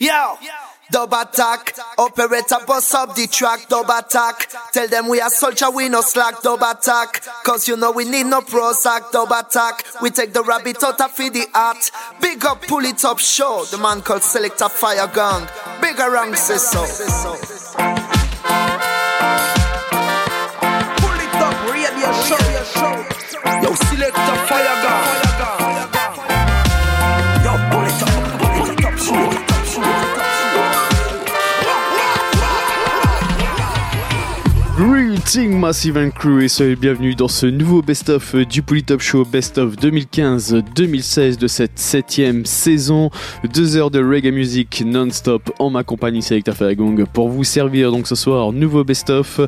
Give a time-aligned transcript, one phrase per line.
[0.00, 0.36] Yo,
[0.90, 4.50] dub attack, operator bust up the track, dub attack.
[4.72, 7.22] Tell them we are soldier, we no slack, dub attack.
[7.44, 9.84] Cause you know we need no Prozac, dub attack.
[10.02, 11.92] We take the rabbit out of the art.
[12.20, 13.64] Big up, pull it up, show.
[13.70, 15.46] The man called Selector Fire Gang.
[15.80, 16.80] Bigger rank says so.
[20.98, 22.36] Pull it up, radio show.
[23.62, 24.83] Yo, Selector Fire Gang.
[35.24, 39.74] Greeting Massive and Crew et soyez bienvenus dans ce nouveau best-of du Polytop Show Best-of
[39.76, 43.10] 2015-2016 de cette septième saison.
[43.54, 48.06] Deux heures de reggae music non-stop en ma compagnie Selecta Fayagong pour vous servir donc
[48.06, 49.40] ce soir nouveau best-of,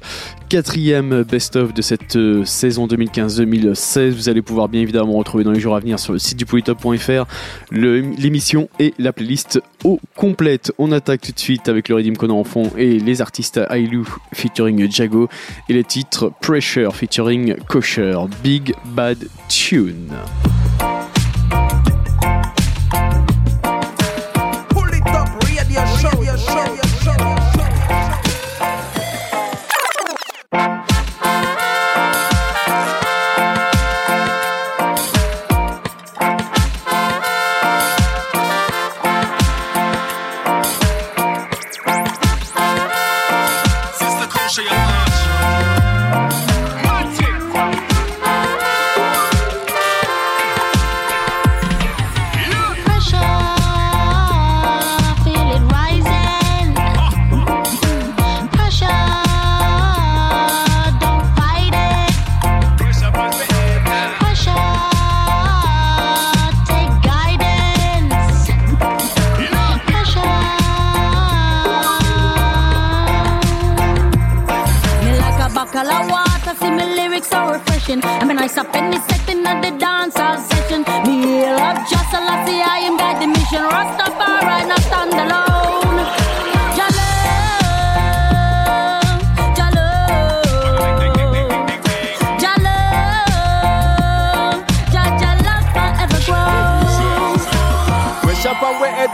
[0.49, 4.11] quatrième best-of de cette euh, saison 2015-2016.
[4.13, 6.47] Vous allez pouvoir bien évidemment retrouver dans les jours à venir sur le site du
[6.47, 7.27] polytop.fr
[7.71, 10.73] l'émission et la playlist au complète.
[10.79, 14.03] On attaque tout de suite avec le Redim Conan en fond et les artistes Ailu
[14.35, 15.29] featuring Jago
[15.69, 20.11] et le titre Pressure featuring Kosher Big Bad Tune.
[83.57, 83.71] Mission.
[83.71, 84.26] Rastafari,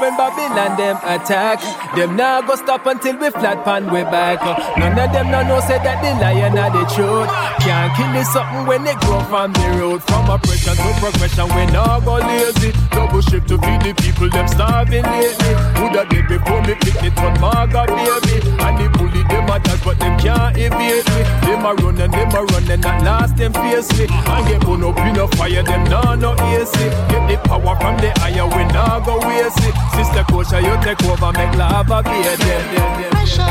[0.02, 1.62] when Babylon them attack.
[1.94, 4.42] Them now go stop until we flat pan we back.
[4.76, 7.30] None of them no know say that the lion are the truth.
[7.62, 10.02] Can't kill it something when they grow from the road.
[10.02, 12.74] From oppression to progression, we now go lazy.
[12.90, 15.54] Double shift to feed the people, them starving lately.
[15.78, 18.42] Woulda did before me pick it on Marga baby.
[18.58, 21.22] And the bully them a dodge, but them can't evade me.
[21.46, 24.10] Them a run and them a run and at last them face me.
[24.10, 26.74] And get burn up in a fire, them nah no AC.
[27.06, 29.91] Get the power from the higher, we nah go waste it.
[29.96, 33.10] Sister Kosha, you take over, make lava be a dead, dead, dead.
[33.12, 33.44] Pressure,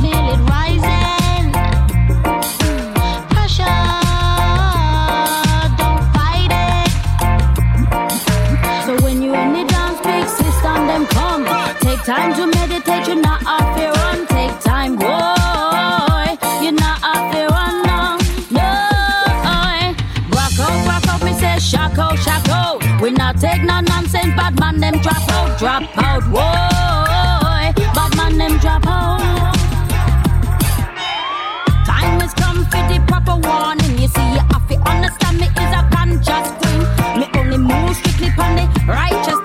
[0.00, 1.46] feel it rising.
[3.32, 3.80] Pressure,
[5.80, 6.90] don't fight it.
[8.86, 11.44] So when you in the dance, big system, them come.
[11.80, 12.53] Take time to
[24.56, 27.82] bad man them drop out, drop out, boy.
[27.94, 29.20] Bad man them drop out.
[31.86, 33.98] Time has come for the proper warning.
[33.98, 36.82] You see, you have to understand me is a conscious queen.
[37.18, 39.43] Me only move strictly on the righteous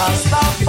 [0.00, 0.59] Rastafari.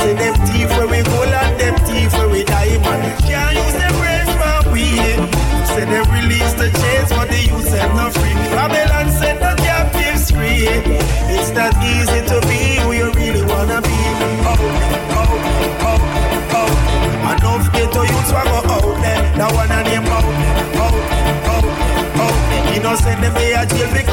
[0.00, 3.04] Say them thief where we gold and them thief where we diamond.
[3.28, 5.18] Can't use them brains for weed.
[5.68, 8.32] Say they release the chains but the youth them not free.
[8.56, 10.64] Babylon said the captives free.
[11.36, 14.00] It's not easy to be who you really wanna be.
[14.48, 14.56] Oh,
[15.20, 15.32] oh,
[15.84, 16.00] oh,
[16.58, 16.70] oh.
[17.30, 19.20] Enough ghetto youths want go out there.
[19.36, 20.24] That one and him out
[20.80, 20.96] out
[21.52, 21.64] out
[22.24, 22.34] out.
[22.74, 24.09] Innocent them they a jail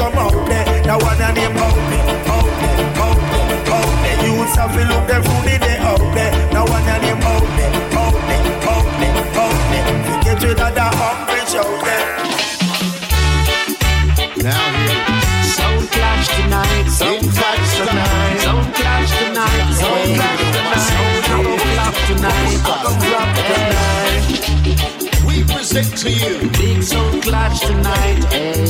[25.78, 26.50] We to you.
[26.50, 28.66] Big sound clash tonight, eh?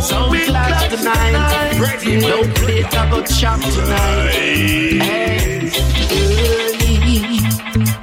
[0.00, 1.80] Sound clash tonight.
[2.20, 4.30] Don't play about shop tonight.
[5.02, 5.70] Eh?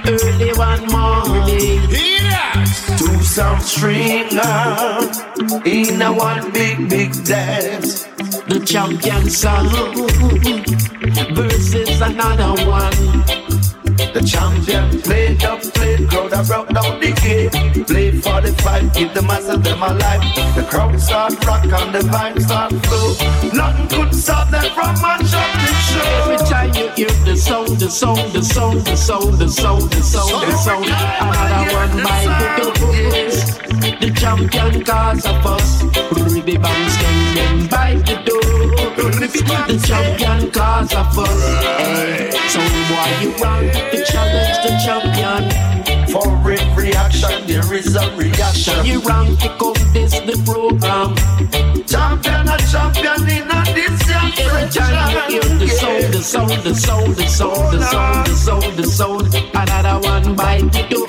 [0.10, 1.88] Early, early one morning.
[2.98, 4.28] Two sound stringer
[5.64, 8.04] in a one big big dance.
[8.50, 9.70] The champion sound
[11.34, 13.52] versus another one.
[14.14, 17.51] The champion played up, played crowd, I broke down the gate.
[17.88, 20.22] Played for the fight, keep the masses them alive.
[20.56, 23.16] The crowd start rock and the vibe start flow.
[23.54, 26.00] Nothing could stop them from up the show.
[26.22, 30.02] Every time you hear the sound, the sound, the sound, the sound, the sound, the
[30.02, 33.62] sound, the sound, another one by the doors.
[34.00, 35.84] The champion cause of us.
[36.12, 38.42] Ruby bangs can them by the door.
[39.68, 41.44] The champion cause of us.
[41.78, 42.60] Hey, so
[42.94, 45.71] why you run to challenge the champion?
[46.12, 48.86] For every action there is a reaction.
[48.86, 51.16] You run to come this the program.
[51.86, 54.02] Champion, a champion in a this
[54.40, 58.36] Every time you hear the sound, the sound, the sound, the sound, the sound, the
[58.36, 61.08] sound, the sound, another one by the door.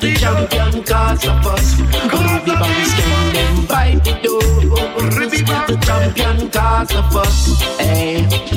[0.00, 1.78] The champion cause of us.
[1.78, 4.42] Ruby bangs can them by the door.
[5.66, 7.62] The champion cause of us.
[7.78, 8.24] Hey.
[8.24, 8.55] Eh.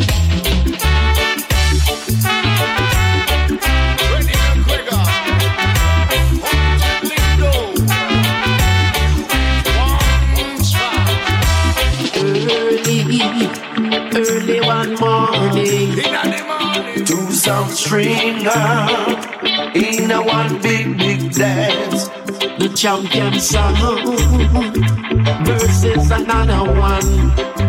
[13.42, 15.96] Early, one morning.
[17.06, 18.52] Two sound stringer
[19.74, 22.10] in a one big big dance.
[22.60, 23.78] The champion sound
[25.46, 27.69] versus another one.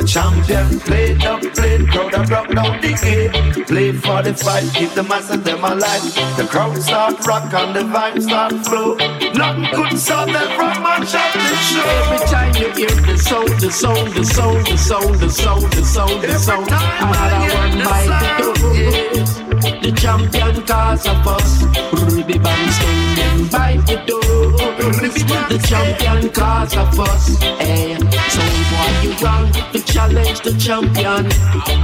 [0.00, 3.66] The champion played up, played crowd and broke down the gate.
[3.66, 6.02] Played for the fight, keep the masses them alive.
[6.38, 8.94] The crowd start rock and the vibe start flow.
[9.34, 11.84] Nothing could stop them from match up the show.
[11.84, 15.84] Every time you hear the sound, the sound, the sound, the sound, the sound, the
[15.84, 19.80] sound, the sound, another one by the door.
[19.84, 21.62] The champion cause of us.
[21.92, 22.78] Ruby bands
[23.18, 24.39] them by the door.
[24.80, 27.36] The champion cause of us.
[27.38, 28.40] Hey, so
[28.72, 31.30] why you run to challenge the champion?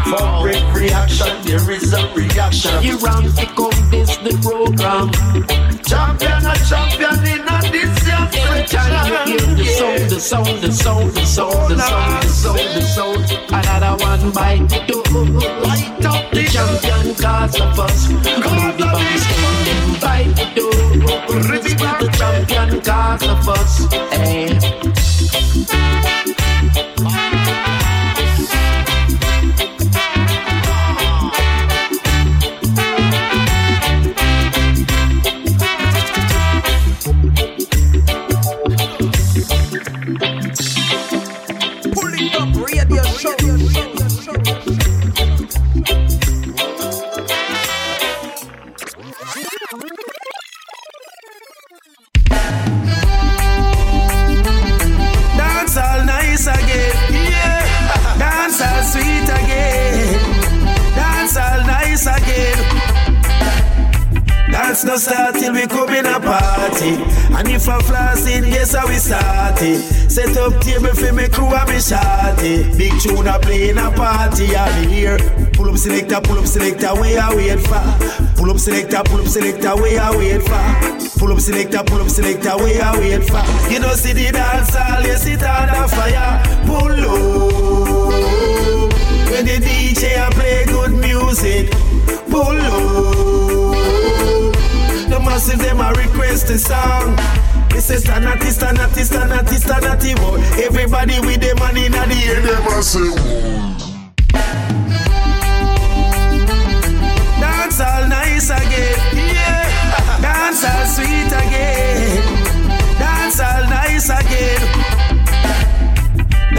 [0.08, 2.82] For every action there is a reaction.
[2.82, 5.12] You run to come this the program.
[5.84, 7.96] Champion, a champion in a this
[9.26, 13.24] hear the sound, the sound, the sound, the sound, the sound, the sound, the sound,
[13.48, 14.96] another one by the.
[15.62, 16.00] Light
[16.32, 18.08] the champion cause of us.
[18.10, 19.26] Ruby bands
[19.66, 20.72] them by the door.
[21.98, 23.92] The champion cause of us.
[24.12, 24.55] Hey.
[66.88, 69.78] And if a flossing, guess how we start it.
[70.10, 72.76] Set up table for me crew and me shawty.
[72.78, 75.18] Big tune a play in a party, I'm here.
[75.52, 77.82] Pull up selector, pull up selector, where I wait for.
[78.36, 81.18] Pull up selector, pull up selector, where I wait for.
[81.18, 83.42] Pull up selector, pull up selector, where I wait for.
[83.72, 84.74] You know see the dance
[85.06, 86.42] you sit under fire.
[86.66, 87.96] Pull up.
[89.30, 91.70] When the DJ a play good music.
[92.30, 93.15] Pull up.
[95.36, 97.14] The massive them a request a song.
[97.68, 100.40] This is Stanati, Stanati, Stanati, boy.
[100.64, 103.12] Everybody with the money in the air, them a say,
[107.38, 110.20] Dance all nice again, yeah.
[110.22, 112.22] Dance all sweet again.
[112.98, 114.85] Dance all nice again.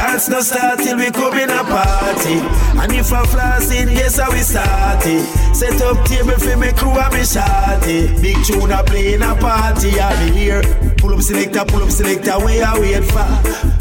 [0.08, 2.40] Dance no start till we come in a party.
[2.80, 5.22] And if I floss in, yes, I we start it.
[5.54, 8.16] Set up table for me crew and me shawty.
[8.22, 10.62] Big tune a play in a party, I'm here.
[10.98, 13.28] Pull up selector, pull up selector, where I wait for.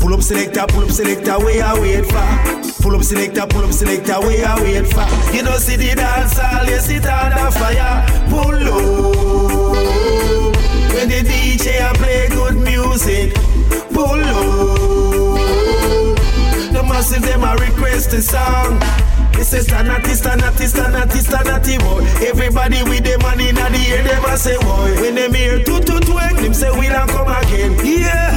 [0.00, 2.82] Pull up selector, pull up selector, where I wait for.
[2.82, 5.06] Pull up selector, pull up selector, where I wait for.
[5.32, 8.02] You know, see the dance hall, you sit under fire.
[8.30, 9.76] Pull up.
[10.92, 13.32] When the DJ a play good music.
[13.94, 14.55] Pull up.
[17.08, 18.80] Massive them a request a song.
[19.30, 22.02] This is Stanati, Stanati, Stanati, Stanati, boy.
[22.26, 24.90] Everybody with the money in the air, them a say, boy.
[25.00, 27.78] When them hear two two twerk, them say we don't come again.
[27.86, 28.34] Yeah.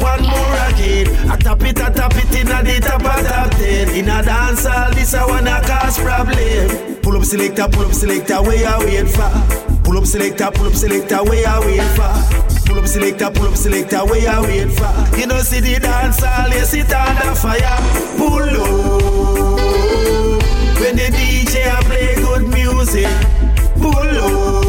[0.00, 1.12] One more again.
[1.28, 3.88] I tap it, I tap it in a the top of top ten.
[3.90, 7.02] In a dance hall, this I wanna cause problem.
[7.02, 9.28] Pull up selector, pull up selector, where I wait for.
[9.84, 12.51] Pull up selector, pull up selector, where I wait for.
[12.72, 15.18] Pull up selector, pull up selector, where I wait for.
[15.18, 17.78] You know see the dance hall, you sit under fire.
[18.16, 19.12] Pull up.
[20.80, 23.06] When the DJ a play good music.
[23.76, 24.64] Pull up.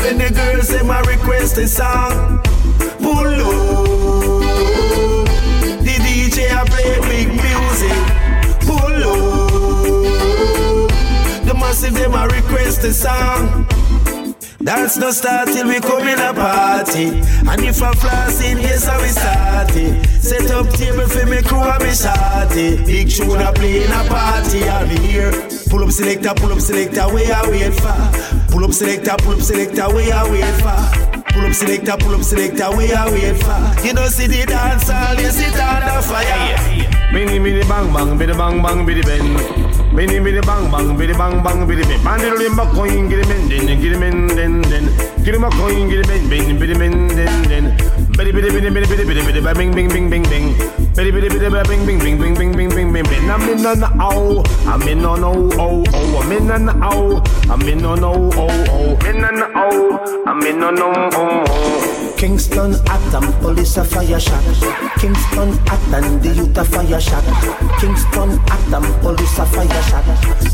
[0.00, 2.40] When the girls them a request a song.
[3.02, 4.40] Pull up.
[5.84, 7.98] The DJ a play big music.
[8.64, 10.88] Pull up.
[11.44, 13.66] The massive them a request a song.
[14.64, 17.06] Dance no start till we come in a party.
[17.50, 20.22] And if I floss in, yes, I we start it.
[20.22, 22.86] Set up table for me crew and me shawty.
[22.86, 25.32] Big tune a play in a party, I'm here.
[25.68, 28.52] Pull up selector, pull up selector, where I wait for.
[28.52, 31.22] Pull up selector, pull up selector, where I wait for.
[31.32, 33.86] Pull up selector, pull up selector, where I wait for.
[33.86, 37.12] You know see the dance hall, you sit under fire.
[37.12, 39.61] Mini mini bang bang, biddy bang bang, biddy bang.
[39.92, 42.02] Mini mini bang bang, biddy bang bang, bang.
[42.04, 44.86] Bandy roll my coin, him in, then get him in, then then.
[45.22, 47.76] Get him a coin, get him in, bing, biddy in, then.
[48.16, 50.54] Biddy biddy biddy biddy biddy biddy biddy, bing bing bing bing bing.
[50.94, 53.30] Biddy biddy biddy biddy, bing bing bing bing bing bing bing bing.
[53.30, 57.62] I'm in on oh, I'm in on oh oh oh, I'm in on oh, I'm
[57.68, 62.01] in on oh oh oh, in on oh, I'm in on oh oh oh.
[62.22, 64.44] Kingston Atom, police a fire shot.
[65.00, 67.24] Kingston Atom, the youth a fire shot.
[67.80, 70.06] Kingston Atom, police a fire shot.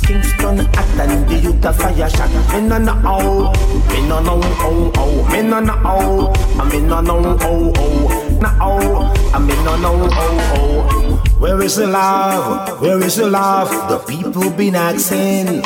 [0.02, 2.30] Kingston Atom, the youth a fire shot.
[2.54, 3.52] Me no know oh,
[3.92, 8.38] me no know oh oh, me no know oh, I me no know oh oh,
[8.40, 11.38] na oh, I me no know oh oh.
[11.38, 12.80] Where is the love?
[12.80, 13.68] Where is the love?
[13.90, 15.60] The people been asking.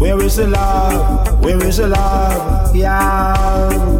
[0.00, 1.40] Where is the love?
[1.44, 2.74] Where is the love?
[2.74, 3.95] Yeah.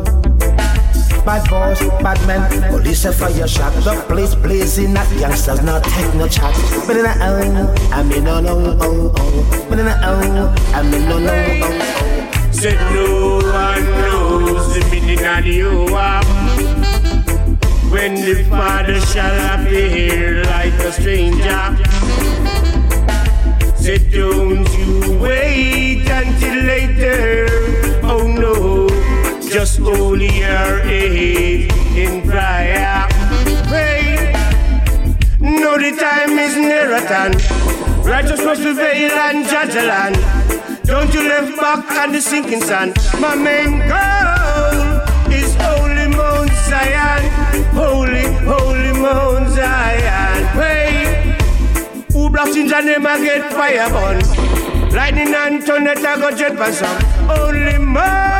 [1.26, 3.72] Bad boys, bad men, police a fire shot.
[3.82, 6.54] The place blazing, not youngsters, not take no chat.
[6.86, 9.66] But in a oh, I mean no no oh oh.
[9.68, 12.52] But in a oh, I mean no no oh oh.
[12.52, 16.24] Said no one knows the meaning of you up.
[17.90, 21.76] When the Father shall appear like a stranger.
[23.74, 27.48] Said don't you wait until later.
[28.04, 28.75] Oh no
[29.50, 33.06] just hold your head in prayer.
[33.68, 34.32] Pray.
[35.40, 37.36] No, the time is near at hand.
[38.04, 40.16] Righteous must prevail and judge the land.
[40.84, 42.96] Don't you left back on the sinking sand.
[43.20, 44.78] My main goal
[45.32, 47.22] is holy Mount Zion.
[47.74, 50.46] Holy, holy Mount Zion.
[50.56, 51.36] Pray.
[52.12, 54.20] Who blocks in the name get fire burn.
[54.92, 57.02] Lightning and thunder, I go jet by some.
[57.30, 58.35] Only Manuel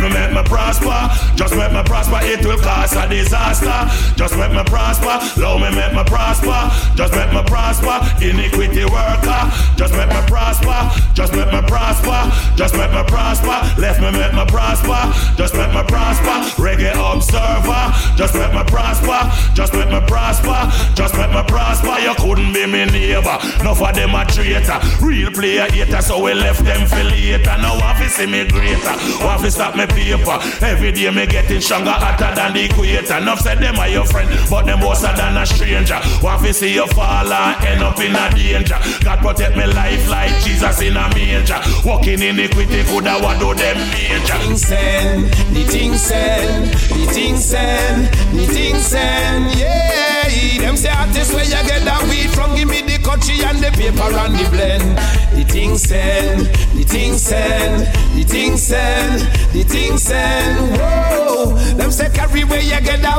[0.00, 0.96] Me make me prosper.
[1.36, 3.84] Just make me prosper, it will cause a disaster.
[4.16, 5.20] Just make me prosper.
[5.38, 6.56] Low me make me prosper.
[6.96, 8.00] Just make me prosper.
[8.24, 9.42] Iniquity worker.
[9.76, 10.88] Just make me prosper.
[11.12, 12.16] Just make me prosper.
[12.56, 13.56] Just make me prosper.
[13.76, 15.00] Left me make me prosper.
[15.36, 16.36] Just make me prosper.
[16.56, 17.92] Reggae observer.
[18.16, 19.20] Just make me prosper.
[19.52, 20.60] Just make me prosper.
[20.96, 22.00] Just make me prosper.
[22.00, 23.36] You couldn't be me neighbor.
[23.60, 24.80] Enough of them a traitor.
[25.04, 27.56] Real player hater, so we left them for later.
[27.60, 28.96] Now I see me greater.
[29.40, 30.38] To stop me paper.
[30.64, 33.16] Every day me getting stronger, hotter than the equator.
[33.16, 36.00] Enough said them are your friend, but them worse than a stranger.
[36.22, 38.78] Want to see you fall and end up in a danger.
[39.04, 41.60] God protect me life like Jesus in a manger.
[41.84, 43.78] Walking in iniquity coulda what do them
[44.50, 45.24] thing send,
[45.54, 50.28] the thing send, the thing send, the thing send, yeah.
[50.60, 53.70] Them say artists where you get that weed from, give me the country and the
[53.70, 54.98] paper and the blend.
[55.32, 59.22] The thing send, the thing send, the thing send,
[59.54, 60.76] the thing send.
[60.76, 63.18] Whoa, them say carry where you get that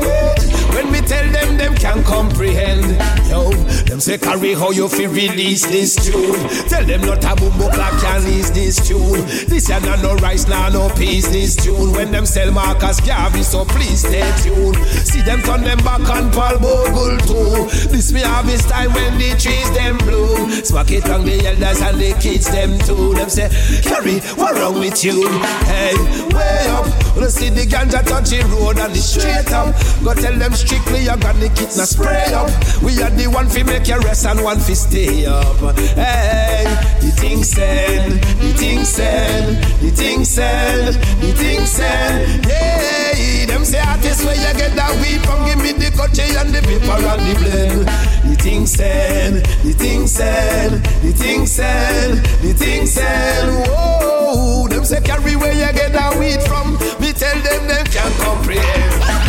[4.01, 6.39] say carry how you feel release this tune.
[6.67, 9.21] Tell them not a boom like can ease this tune.
[9.47, 11.91] This ya not no rice, nah no peas this tune.
[11.91, 14.75] When them sell Marcus Garvey, so please stay tuned.
[15.05, 17.67] See them turn them back on Paul Bogle too.
[17.89, 20.49] This me harvest time when the trees them bloom.
[20.49, 23.13] Smack it on the elders and the kids them too.
[23.13, 23.49] Them say,
[23.83, 25.27] Carry, what wrong with you?
[25.69, 25.93] Hey,
[26.33, 26.87] way up.
[27.15, 29.75] Wanna see the ganja touch the road and the straight up.
[30.03, 31.05] Go tell them strictly
[31.41, 32.49] the kids now spray up.
[32.81, 35.57] We are the one fi make you rest and one fi stay up.
[35.95, 36.63] Hey,
[37.01, 42.45] the thing send, the thing send, the thing send, the thing send.
[42.45, 45.45] Yeah, them say artists where you get that weed from.
[45.45, 47.87] Give me the country and the paper and the blend.
[48.29, 53.67] The thing send, the thing send, the thing send, the thing send.
[53.67, 56.73] Whoa, them say carry where you get that weed from.
[57.01, 59.20] Me tell them them can't comprehend.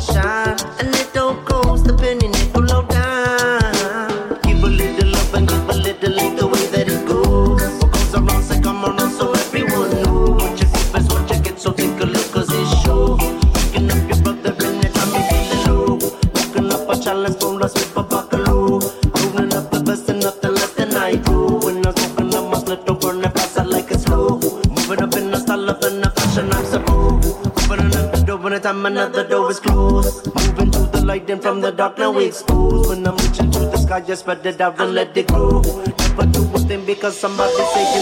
[0.00, 0.97] Your
[31.78, 32.88] dark now we exposed.
[32.90, 35.62] When I'm reaching to the sky, just spread it out and let it grow.
[35.62, 37.97] Never do a thing because somebody's saying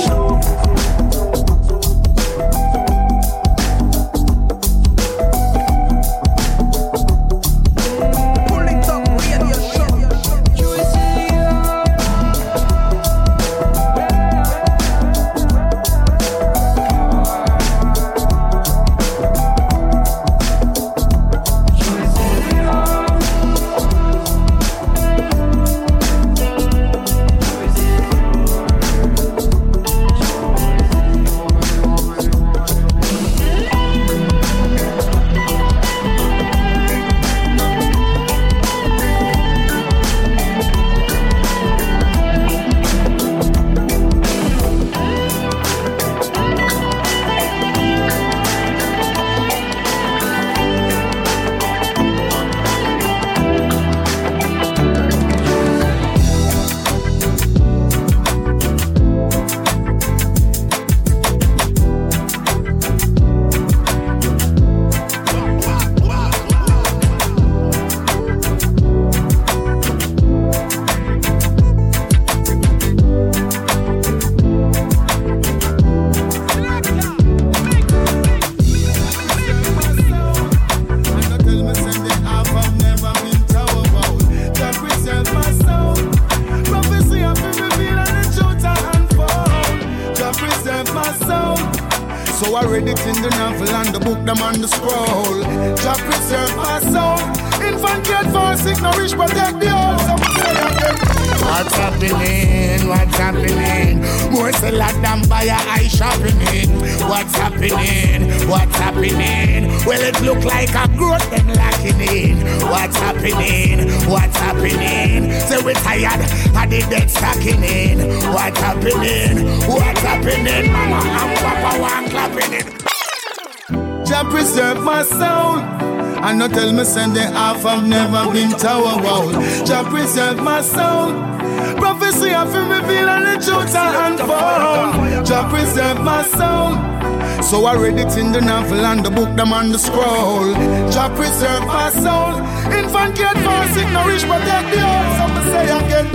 [139.36, 140.54] them on the scroll.
[140.90, 142.40] Jah preserve our soul.
[142.72, 145.08] Infant get for sick, nourish, protect the whole.
[145.16, 146.06] So me say again.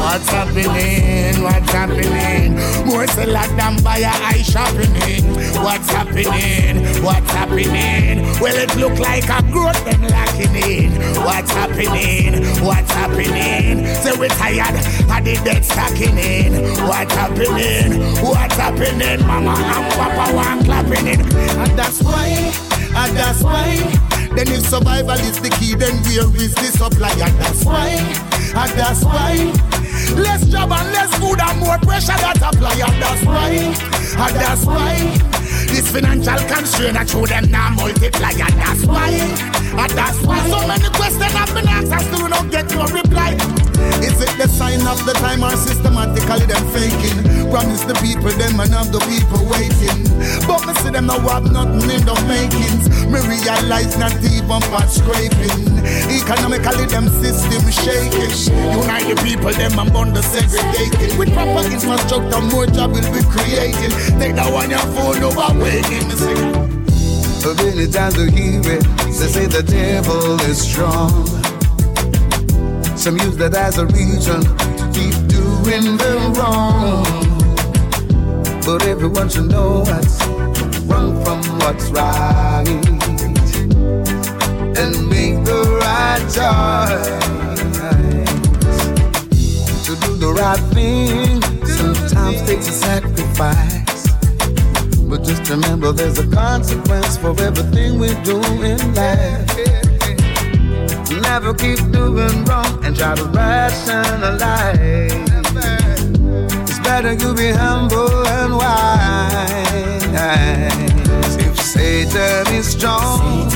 [0.00, 1.42] What's happening?
[1.42, 2.56] What's happening?
[2.86, 5.24] More sell a than buy a eye shopping in.
[5.62, 7.04] What's happening?
[7.04, 8.22] What's happening?
[8.40, 10.92] Well, it look like a growth them lacking in.
[11.22, 12.42] What's happening?
[12.64, 13.84] What's happening?
[13.96, 16.54] Say we tired of the dead stacking in.
[16.88, 18.00] What's happening?
[18.24, 19.26] What's happening?
[19.26, 21.20] Mama and Papa want clapping it.
[21.20, 22.52] And that's why,
[23.00, 23.76] and that's why.
[24.36, 27.10] Then if survival is the key, then where is the supply?
[27.10, 29.34] And that's why, and that's why.
[30.16, 32.76] Less job and less food and more pressure that apply.
[32.78, 34.94] And that's why, and that's why.
[35.70, 38.30] This financial constraint I show them now multiply.
[38.30, 40.48] And that's why, and that's why.
[40.48, 43.59] So many questions I've been asked and still don't get no reply.
[44.00, 47.50] Is it the sign of the time or systematically them faking?
[47.50, 50.06] Promise the people them and have the people waiting.
[50.46, 52.86] But me see them now have nothing in the makings.
[53.10, 55.82] Me realize not even part scraping.
[56.08, 58.30] Economically them system shaking.
[58.54, 61.18] Unite the people them and bond the segregating.
[61.18, 63.90] With proper infrastructure more job will be creating.
[64.18, 66.06] Take that one your phone over waiting.
[66.06, 66.70] Me.
[67.40, 71.39] So many times to hear it, they say the devil is strong.
[73.00, 77.02] Some use that as a reason to keep doing the wrong.
[78.66, 80.22] But everyone should know what's
[80.84, 82.68] wrong from what's right
[84.76, 87.16] and make the right choice.
[89.86, 94.08] To do the right thing sometimes takes a sacrifice.
[95.08, 99.79] But just remember there's a consequence for everything we do in life.
[101.10, 105.10] Never keep doing wrong and try to rationalize.
[106.68, 109.40] It's better you be humble and wise.
[111.36, 113.50] If Satan is strong,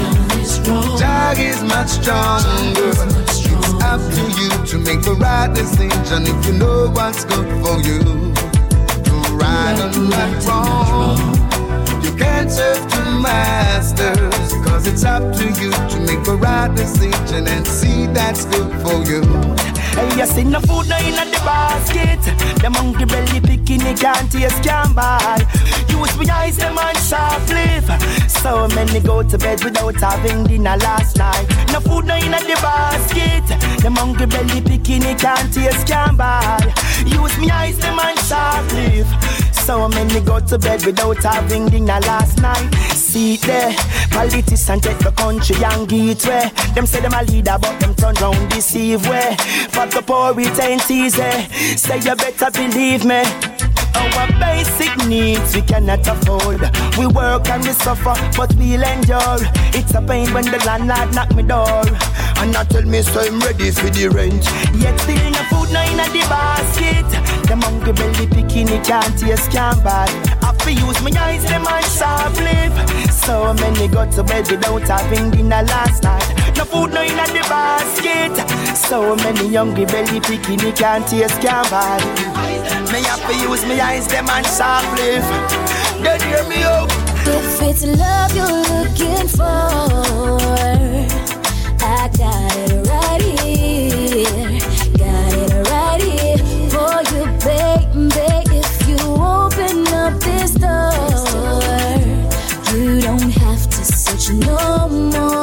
[0.99, 2.91] Jah is much stronger.
[2.91, 3.47] It's
[3.83, 8.01] up to you to make the right decision if you know what's good for you.
[9.05, 11.19] To right and not wrong.
[12.03, 17.47] You can't serve two masters, cause it's up to you to make the right decision
[17.47, 19.23] and see that's good for you.
[19.95, 22.19] Hey, you see no food no in the basket.
[22.61, 25.39] The monkey belly picking it can't taste can buy.
[25.89, 27.89] Use me eyes them and sharp live.
[28.29, 31.47] So many go to bed without having dinner last night.
[31.73, 33.47] No food no in the basket.
[33.81, 36.59] The monkey belly picking it can't taste can buy.
[37.07, 39.11] Use me eyes them and sharp live.
[39.55, 42.94] So many go to bed without having dinner last night.
[43.15, 43.73] See there,
[44.11, 46.51] politicians take the country and get way.
[46.75, 49.37] Them say them a leader, but them turn round deceive way.
[49.73, 51.23] But the poor it ain't easy.
[51.77, 53.23] Say you better believe me.
[53.97, 56.61] Our basic needs we cannot afford.
[56.99, 59.39] We work and we suffer, but we'll endure.
[59.73, 61.83] It's a pain when the landlord knock me door.
[62.37, 64.45] And not tell me so I'm ready for the rent.
[64.75, 67.07] Yet still no food no in the basket.
[67.49, 70.09] The monkey belly picking it can't taste can buy.
[70.67, 73.11] Use my eyes them and sharp lip.
[73.11, 76.44] So many go to bed without having dinner last night.
[76.65, 78.33] No food no in the basket.
[78.77, 82.01] So many hungry belly picking it can't taste can buy.
[83.05, 85.25] Have to use eyes them and sharp lip.
[86.03, 86.91] They hear me out.
[87.27, 89.43] If it's love you're looking for,
[91.81, 94.59] I got it right here.
[94.97, 96.39] Got it right here
[96.71, 98.05] for you, baby.
[98.57, 100.93] If you open up this door,
[102.73, 105.34] you don't have to search no more,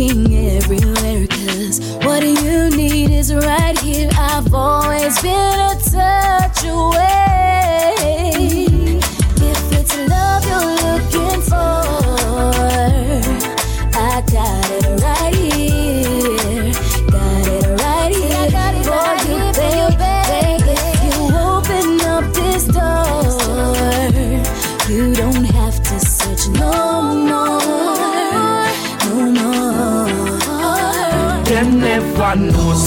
[0.00, 4.08] looking everywhere, cause what you need is right here.
[4.16, 7.39] I've always been a touch away.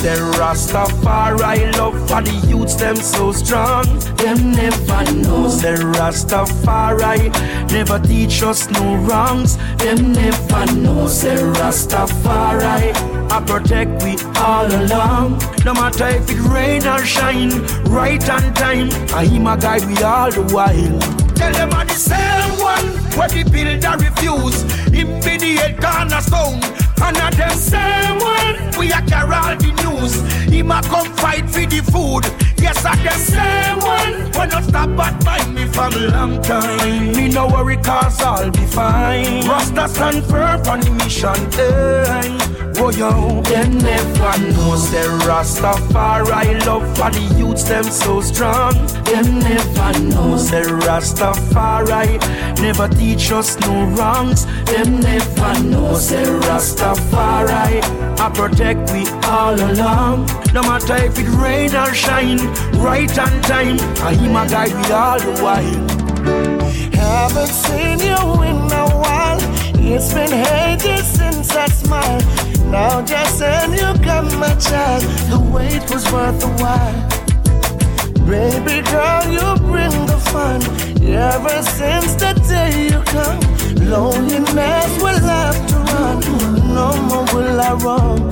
[0.04, 3.86] Say Rastafari love for the youths them so strong.
[4.18, 7.32] Them never know say Rastafari
[7.72, 9.56] never teach us no wrongs.
[9.78, 12.91] Them never know say Rastafari
[13.32, 15.41] I protect we all along.
[15.64, 18.89] No matter if it rain or shine, right on time.
[19.16, 20.99] I him a guide we all the while.
[21.34, 24.64] Tell them I'm the same one where the builder refuse.
[24.91, 26.82] Him be the cornerstone.
[27.02, 30.22] And at them same one we a carry all the news.
[30.52, 32.53] Him a come fight for the food.
[32.64, 37.11] Yes, at the same one when not stop at mind me from long time.
[37.11, 39.45] Me no worry cause I'll be fine.
[39.45, 41.36] Rasta stand firm on the mission.
[41.51, 42.53] Hey.
[42.78, 48.74] Oh yo, them never know say Rastafari love for the youths them so strong.
[49.03, 52.20] Them never know say Rastafari
[52.61, 54.45] never teach us no wrongs.
[54.66, 57.82] Them never know say Rastafari
[58.20, 60.28] I protect we all along.
[60.53, 62.39] No matter if it rain or shine,
[62.78, 63.78] right on time.
[64.01, 65.93] I him a guide we all the while.
[66.93, 69.39] Haven't seen you in a while.
[69.76, 72.24] It's been ages since I smiled.
[72.72, 75.03] Now just send you got my child.
[75.30, 77.14] The wait was worth the while.
[78.26, 80.61] Baby girl, you bring the fun.
[81.03, 83.39] Ever since the day you come,
[83.89, 86.19] loneliness will have to run.
[86.73, 88.29] No more will I run.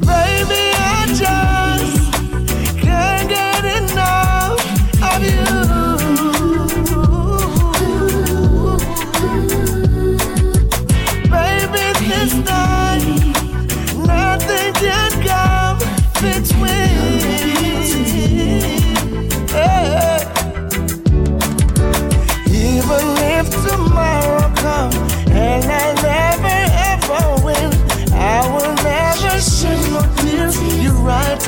[0.00, 2.12] Baby, I just
[2.80, 4.60] can't get enough
[5.02, 5.67] of you.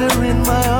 [0.01, 0.80] There in my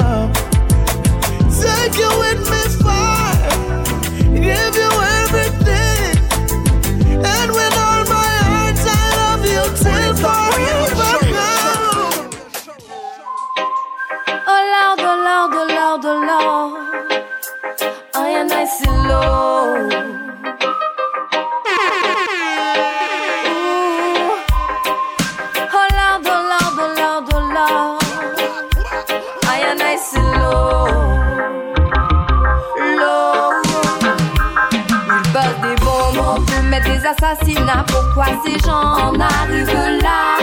[38.51, 40.39] des gens en arrivent là?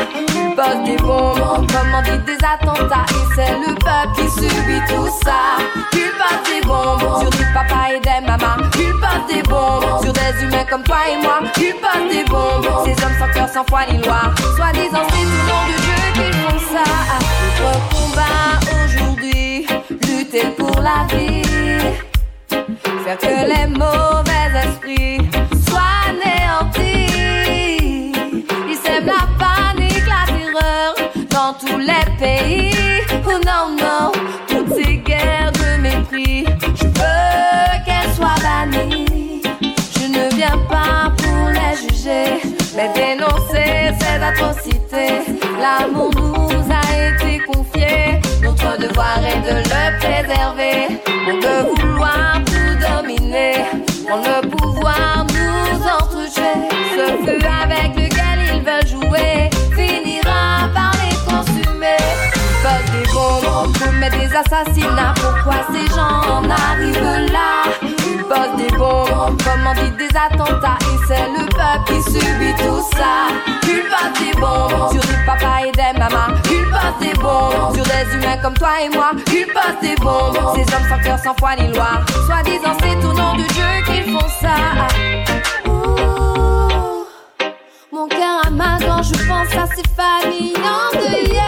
[0.56, 5.58] pose des bombes, commandite des attentats et c'est le peuple qui subit tout ça.
[5.94, 8.64] Il pose des bombes sur des papas et des mamans.
[8.80, 11.40] Il pose des bombes sur des humains comme toi et moi.
[11.58, 14.22] Il pose des bombes, ces hommes sans cœur, sans foi ni loi.
[14.56, 16.84] Soi-disant c'est tout nom de Dieu qu'ils font ça.
[17.44, 18.50] Notre combat
[18.86, 21.44] aujourd'hui, lutter pour la vie,
[22.50, 25.57] faire que les mauvais esprits
[44.28, 45.22] atrocités.
[45.62, 51.00] L'amour nous a été confié, notre devoir est de le préserver.
[51.30, 53.66] On peut vouloir tout dominer,
[54.12, 56.58] on le pouvoir nous entretuer.
[56.96, 62.04] Ce feu avec lequel ils veulent jouer finira par les consumer.
[62.64, 65.14] Pose des bombes, commet des assassinats.
[65.16, 67.77] Pourquoi ces gens en arrivent là?
[68.28, 70.78] Posent des bombes, commandent des attentats.
[70.82, 73.30] Et c'est le peuple qui subit tout ça.
[73.62, 76.36] Posent des bombes sur des papas et des mamans.
[76.52, 79.12] Ils posent des bombes sur des humains comme toi et moi.
[79.14, 82.02] Posent des bombes, ces hommes sans cœur, sans foi ni loi.
[82.26, 84.56] Soi-disant, c'est au nom de Dieu qu'ils font ça.
[87.92, 91.40] Mon cœur mal quand je pense à ces familles endeuillées.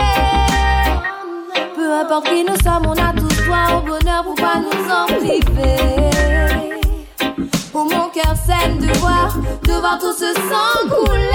[1.75, 6.08] Peu importe qui nous sommes, on a tous droit au bonheur, pourquoi nous en priver?
[7.71, 9.31] Oh mon cœur saigne de voir,
[9.63, 11.29] de voir tout ce sang couler.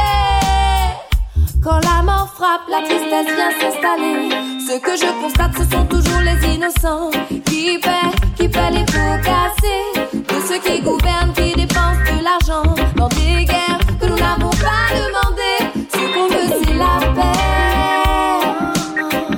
[1.62, 4.30] Quand la mort frappe, la tristesse vient s'installer.
[4.58, 7.10] Ce que je constate, ce sont toujours les innocents
[7.46, 10.08] qui paient, qui paient les pots cassés.
[10.12, 14.90] De ceux qui gouvernent, qui dépensent de l'argent dans des guerres que nous n'avons pas
[14.90, 15.88] demandé.
[15.88, 17.38] Ce qu'on veut, c'est la paix.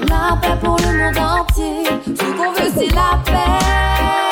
[0.08, 1.84] La paix pour le monde entier.
[2.06, 4.25] Ce qu'on veut, c'est la paix.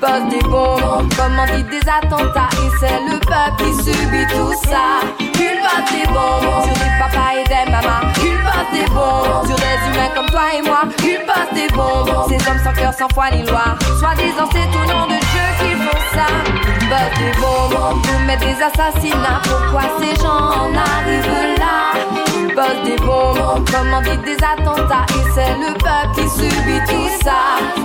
[0.00, 2.48] Posent des bombes, commandent des attentats.
[2.52, 5.02] Et c'est le peuple qui subit tout ça.
[5.18, 8.06] Ils posent des bombes sur des papas et des mamans.
[8.22, 10.82] Ils posent des bombes sur des humains comme toi et moi.
[11.02, 13.76] Ils posent des bombes, ces hommes sans cœur, sans foi ni loi.
[13.98, 16.28] Soi-disant, c'est au nom de Dieu qu'ils font ça.
[16.46, 19.40] Ils posent des bombes, commettent des assassinats.
[19.44, 22.07] Pourquoi ces gens en arrivent là?
[22.54, 25.06] Posent des bombes, commandent des attentats.
[25.10, 27.40] Et c'est le peuple qui subit tout ça.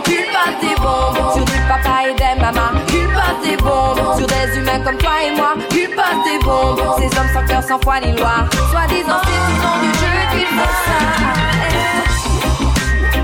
[0.08, 2.80] Ils posent des bombes sur des papas et des mamans.
[2.90, 5.54] Ils posent des bombes sur des humains comme toi et moi.
[5.72, 8.48] Ils posent des bombes, ces hommes sans cœur, sans foi ni loi.
[8.72, 10.98] Soi-disant, c'est au nom de Dieu qu'ils font ça.
[11.70, 12.02] Eh.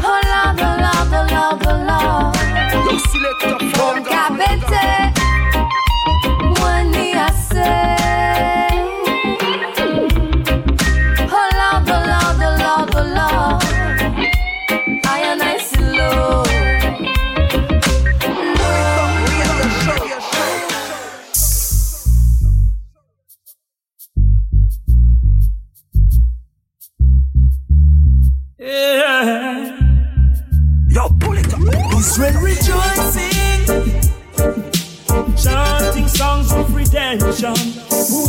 [0.04, 2.32] Oh Lord, oh Lord, oh Lord, oh Lord.
[3.78, 3.96] Mon
[28.70, 29.76] Yeah.
[30.89, 31.59] Yo, pull it up.
[31.97, 33.65] Israel rejoicing,
[35.36, 37.55] chanting songs of redemption.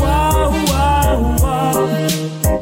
[0.00, 1.74] Wow, wow, wow.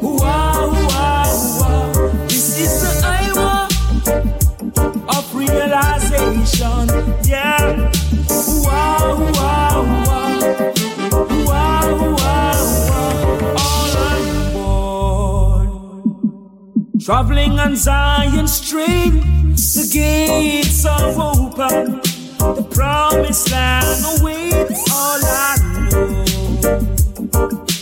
[0.01, 1.93] Wow, wow, wow.
[2.27, 3.67] This is the hour
[5.15, 6.83] of realization.
[7.23, 7.91] Yeah.
[8.65, 10.08] Wow, wow, wow.
[17.01, 19.13] Traveling on Zion Street,
[19.55, 22.01] the gates are open.
[22.37, 24.91] The promised land awaits.
[24.91, 25.55] All I
[25.91, 26.23] know,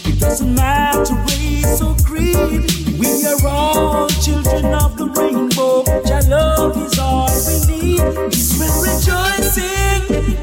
[0.05, 2.69] it doesn't matter race or creed.
[2.99, 5.83] We are all children of the rainbow.
[6.07, 8.01] Your love is all we need.
[8.33, 10.37] Israel rejoicing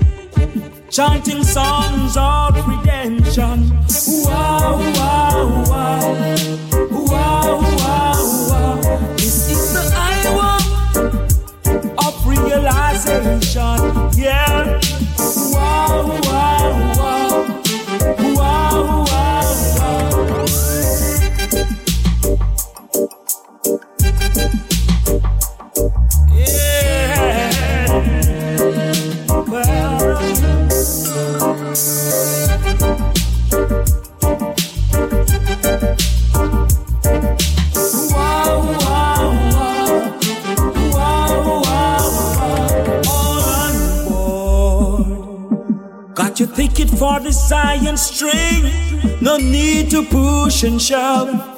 [0.91, 3.71] chanting songs of redemption.
[4.25, 5.85] Wow, wow, wow.
[6.65, 6.74] Wow,
[49.95, 51.54] 都不生效。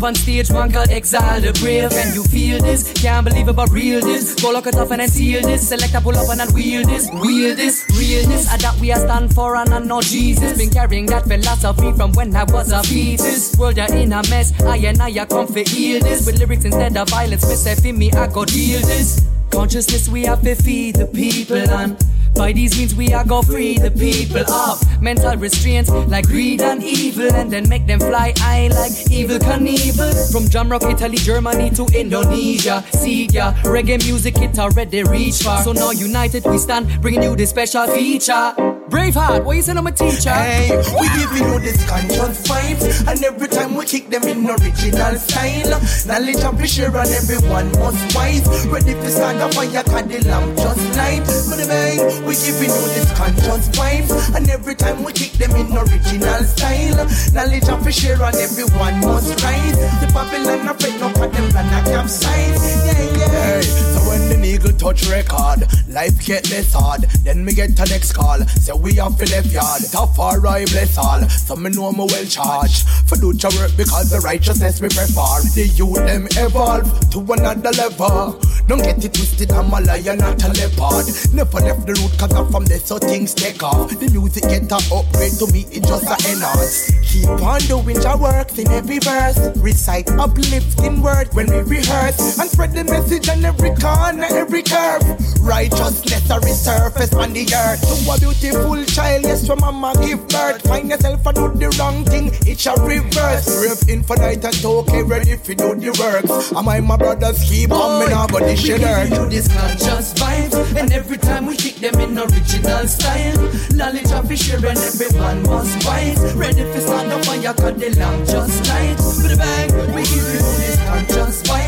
[0.00, 1.92] Welcome on stage, one called Exile the Brave.
[1.92, 2.90] And you feel this?
[2.94, 4.34] Can't believe about real this.
[4.34, 5.68] Go look it up and then seal this.
[5.68, 7.10] Select a pull up and then wheel this.
[7.10, 8.50] Wheel this, realness.
[8.50, 10.56] And that we are stand for and I know Jesus.
[10.56, 13.54] Been carrying that philosophy from when I was a fetus.
[13.58, 14.58] World are in a mess.
[14.62, 16.24] I and I are come for heal this.
[16.24, 17.42] With lyrics instead of violence.
[17.42, 19.28] Say for me, I go deal this.
[19.50, 22.02] Consciousness, we have to feed the people and
[22.34, 26.82] by these means we are go free the people of mental restraints like greed and
[26.82, 30.32] evil and then make them fly high like Evel Knievel.
[30.32, 32.84] From Jamrock, Italy, Germany to Indonesia.
[32.92, 35.62] See ya, reggae music it already reach far.
[35.62, 38.54] So now united we stand, bringing you this special feature.
[38.90, 40.30] Braveheart, what you saying I'm a teacher?
[40.30, 45.14] Hey, we giving you this conscious vibes, and every time we kick them in original
[45.14, 45.78] style.
[46.10, 48.42] Knowledge and share and everyone must wise.
[48.66, 51.22] Ready for start the fire, cause the lamp just light.
[51.22, 56.42] But we giving you this conscious vibes, and every time we kick them in original
[56.44, 57.06] style.
[57.32, 59.78] Knowledge and share and everyone must rise.
[60.00, 62.86] The Babylon afraid no for them plan a capsize.
[62.86, 63.28] Yeah, yeah.
[63.28, 67.02] Hey, so when the eagle touch record, life get less hard.
[67.24, 68.40] Then me get a next call.
[68.46, 69.82] Say we have to left yard.
[69.90, 71.22] Tough or I bless all.
[71.28, 72.88] So me know me well charged.
[73.06, 75.42] For do your work because the righteousness we prefer.
[75.54, 78.40] The youth them evolve to another level.
[78.66, 81.06] Don't get it twisted, I'm a lion, not a leopard.
[81.34, 83.90] Never left the root cause I'm from there, so things take off.
[83.90, 86.90] The music get a upgrade to me, it just a enhance.
[87.10, 89.38] Keep on doing your work in every verse.
[89.58, 92.38] Recite uplifting words when we rehearse.
[92.38, 95.02] And spread the message on every corner, every curve.
[95.40, 97.82] Righteousness a resurface on the earth.
[97.82, 100.62] To a beautiful child, yes, from mama give birth.
[100.62, 103.48] Find yourself and do the wrong thing, it's a reverse.
[103.60, 106.52] Rave infinite and okay, ready if you do the works.
[106.52, 109.10] Am I my brothers keep on, me now go dish we it give earth.
[109.10, 113.38] you this conscious vibes And every time we kick them in original style
[113.74, 118.26] Knowledge of share and everyone was wise Ready for stand up fire cause the lamp
[118.26, 118.96] just right.
[119.22, 121.59] With a bang, we give you this conscious vibes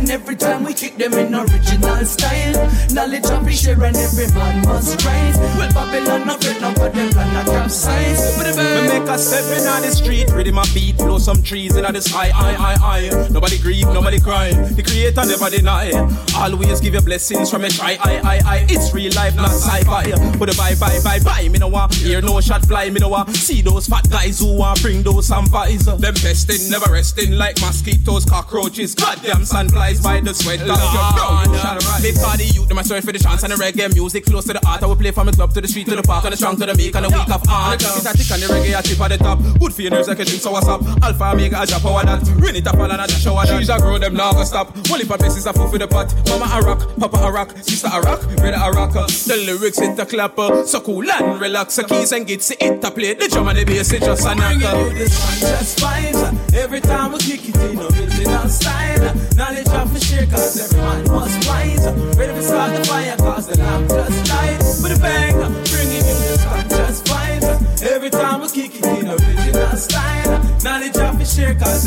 [0.00, 5.04] And every time we kick them in original style Knowledge of share and everyone must
[5.04, 9.44] rise Well Babylon not afraid now but them plan a capsize Me make a step
[9.58, 12.74] in on the street, ready my beat, blow some trees in the sky, I, I,
[12.98, 13.28] I.
[13.30, 14.52] Nobody grieve, nobody cry.
[14.52, 15.92] The creator never deny.
[16.34, 18.66] Always give you blessings from a try, I, I, I.
[18.68, 20.10] It's real life, not sci-fi.
[20.38, 21.48] Put a bye, bye, bye, bye.
[21.48, 22.90] Me no want hear no shot fly.
[22.90, 25.84] Me no want see those fat guys who want bring those vampires.
[25.84, 28.94] Them pesting, never resting like mosquitoes, cockroaches.
[28.94, 29.44] Goddamn
[29.90, 31.42] sunflies by the sweat of your brow.
[31.46, 32.02] You shall rise.
[32.02, 34.52] Big party youth, them I search for the chance and the reggae music close to
[34.52, 34.82] the heart.
[34.82, 36.56] I will play from the club to the street to the park and the strong
[36.56, 37.82] to the meek and the weak of art.
[37.82, 39.38] It's a tick and the reggae a tip at the top.
[39.58, 40.82] Good for your nerves like a drink, so what's up?
[41.02, 42.22] Alpha, Omega, a drop power that.
[42.38, 43.54] Rain it up and I just shower that.
[43.54, 44.74] Trees a oh, grow, them now go stop.
[44.90, 46.14] Only for places a fool for the pot.
[46.28, 48.92] Mama a rock, Papa a rock, Sister a rock, Brother a rock.
[48.92, 50.66] The lyrics hit the clapper.
[50.66, 51.76] So cool and relax.
[51.76, 53.14] The keys and gits it to play.
[53.14, 54.58] The drum and the bass it just a knock.
[54.94, 60.26] this conscious vibes Every time we kick it in original style Knowledge of the share
[60.26, 65.34] cause everyone wise Ready to start the fire cause the lamp just With a bang,
[65.72, 71.56] bringing you this conscious vibes Every time we kick it in original style Knowledge the
[71.58, 71.84] cause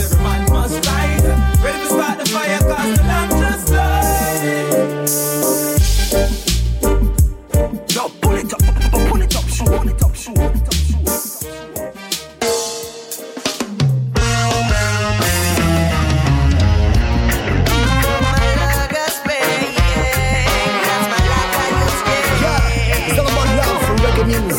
[0.50, 1.24] must rise
[1.64, 3.68] Ready to start the fire cause the lamp just
[7.96, 8.62] Yo, pull it up,
[9.08, 10.93] pull it up, shoot, pull it up, shoot, pull it up, shoot.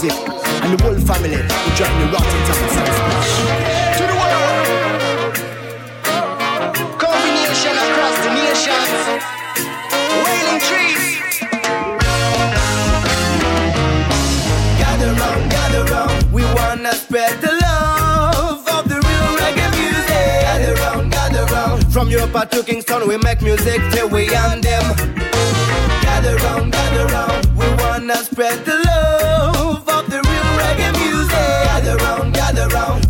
[0.05, 0.20] music
[0.62, 3.32] and the whole family who join the Rototom Sunsplash.
[3.96, 5.34] To the world,
[6.98, 8.90] combination across the nations,
[10.24, 11.05] wailing trees.
[14.78, 20.40] Gather round, gather round, we wanna spread the love of the real reggae music.
[20.48, 24.84] Gather round, gather round, from Europa to Kingston, we make music till we end them.
[26.02, 29.34] Gather round, gather round, we wanna spread the love.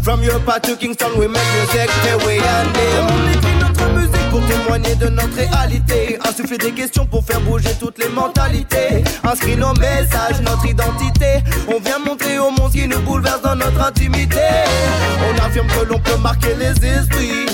[0.04, 2.68] From to Kingston, we make music till we and.
[3.08, 6.18] On écrit notre musique pour témoigner de notre réalité.
[6.28, 9.02] Insuffler des questions pour faire bouger toutes les mentalités.
[9.24, 11.42] Inscrit nos messages, notre identité.
[11.68, 14.42] On vient montrer au monde ce qui nous bouleverse dans notre intimité.
[15.26, 17.46] On affirme que l'on peut marquer les esprits.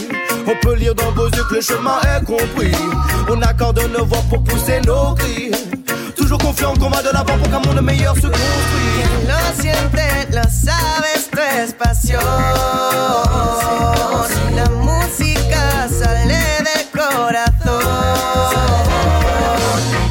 [0.48, 2.74] On peut lire dans vos yeux que le chemin est compris.
[3.28, 5.53] On accorde nos voix pour pousser nos cris.
[6.16, 9.20] Toujours confiant qu'on va de l'avant pour qu'un monde meilleur se construise.
[9.51, 12.22] Lo siente, lo sabe, esto es pasión.
[14.55, 17.82] La música sale del corazón.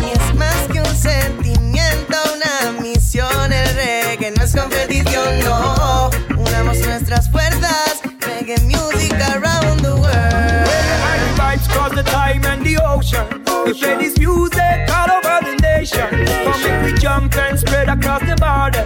[0.01, 3.53] Y es más que un sentimiento, una misión.
[3.53, 6.09] El reggae no es competición, no.
[6.37, 8.01] Unamos nuestras fuerzas.
[8.19, 10.05] Reggae music around the world.
[10.11, 13.25] And the vibes cross the time and the ocean.
[13.65, 16.09] We play this music all over the nation.
[16.43, 18.85] Come if we jump and spread across the border.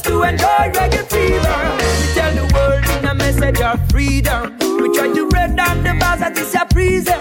[0.00, 1.60] Let's to enjoy reggae fever.
[2.00, 4.56] We tell the world in a message of freedom.
[4.80, 7.20] We try to break down the bars that is a prison.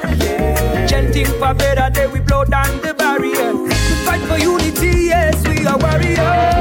[0.88, 3.54] Chanting for better day, we blow down the barrier.
[3.54, 3.74] We
[4.06, 6.59] fight for unity, yes, we are warriors.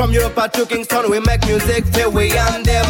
[0.00, 2.86] From Europe to Kingston, we make music till we and them.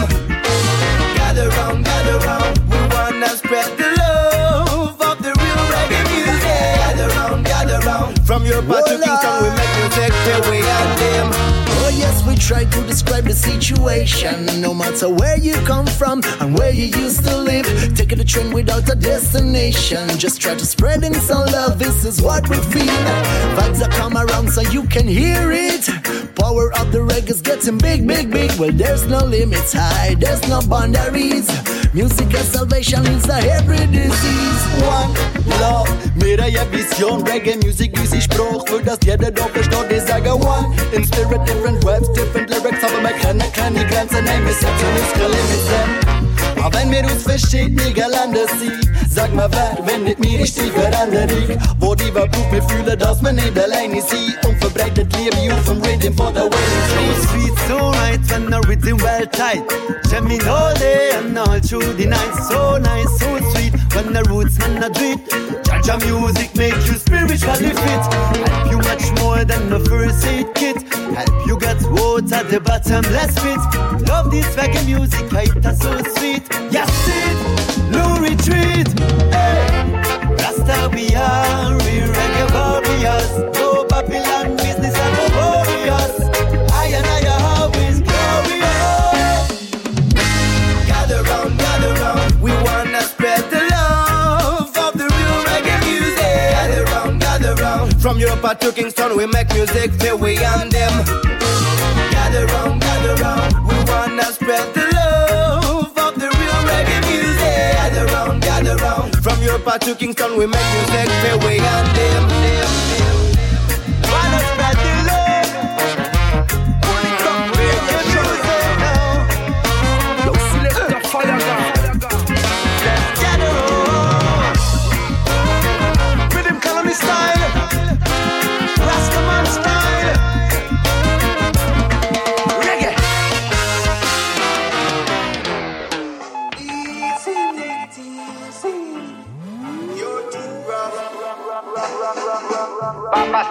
[1.16, 2.56] Gather round, gather round.
[2.70, 6.44] We wanna spread the love of the real reggae music.
[6.78, 8.24] Gather round, gather round.
[8.24, 11.60] From Europe to Kingston, we make music till we and them.
[11.82, 16.56] Oh yes, we try to describe the situation No matter where you come from and
[16.56, 21.02] where you used to live Taking the train without a destination Just try to spread
[21.02, 23.00] in some love, this is what we feel
[23.56, 25.88] Vibes that come around so you can hear it
[26.40, 28.50] Power of the reggae's getting big, big, big.
[28.58, 31.46] Well there's no limits high, there's no boundaries.
[31.92, 34.62] Music and salvation is a every disease.
[34.80, 35.12] One
[35.60, 36.40] Love, mit
[36.72, 40.74] Vision Reggae Music, wie sie Spruch Für das jeder doch versteht, ich sage One.
[40.92, 42.82] In spirit, different words, different lyrics.
[42.84, 46.09] Aber wir kennen keine Grenzen, nein, wir setzen unsere Limits
[46.62, 50.38] Aber wenn uns verschiedene Länder sehen Sag mal wer, wenn nicht mir
[51.78, 53.22] Wo die Wahrheit wir fühlen, dass
[53.58, 55.36] alleine sind Und verbreitet Liebe
[55.66, 59.62] Rhythm Wailing So sweet, so right when the rhythm well tight.
[60.10, 62.34] Jamming all day and all through the night.
[62.48, 65.28] So nice, so sweet when the roots man a do it.
[65.64, 68.04] Jaja music make you spiritually fit.
[68.48, 70.82] Help you much more than the first aid kit.
[71.14, 73.62] Help you get water the bottomless pit.
[74.08, 76.49] Love this reggae music, it is so sweet.
[76.70, 78.88] Yes, it, no retreat.
[79.32, 79.66] Hey,
[80.38, 83.54] Rasta we are, we reggae warriors.
[83.54, 86.14] No Babylon business and no warriors.
[86.72, 89.70] I and I are always glorious.
[90.86, 92.40] Gather round, gather round.
[92.42, 96.50] We wanna spread the love of the real reggae music.
[96.56, 98.02] Gather round, gather round.
[98.02, 101.04] From Europe to Kingston, we make music till we and them.
[102.12, 103.54] Gather round, gather round.
[103.68, 105.19] We wanna spread the love
[109.50, 112.22] From Europe to Kingston, we make music till we and them.
[114.08, 115.29] Wanna spread the love.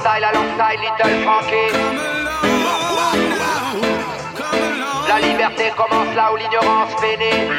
[0.09, 1.71] Style alongside Little Frankie.
[5.07, 7.53] La liberté commence là où l'ignorance pénètre.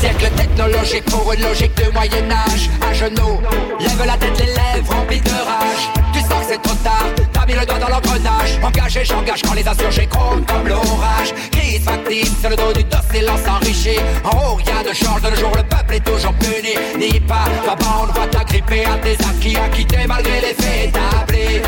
[0.00, 2.70] Siècle technologique pour une logique de Moyen-Âge.
[2.80, 3.40] À genoux,
[3.78, 5.88] lève la tête, les lèvres remplies de rage.
[6.12, 7.06] Tu sens que c'est trop tard,
[7.46, 8.58] mis le doigt dans l'engrenage.
[8.62, 11.32] Engagé, j'engage quand les insurgés grondent comme l'orage.
[11.50, 13.96] Crise factice, sur le dos du dos, silence enrichi.
[14.24, 16.74] En haut, rien ne change de nos jours, le peuple est toujours puni.
[16.98, 21.60] N'y pas, là-bas, on va t'agripper à tes acquis à quitter malgré les faits établis.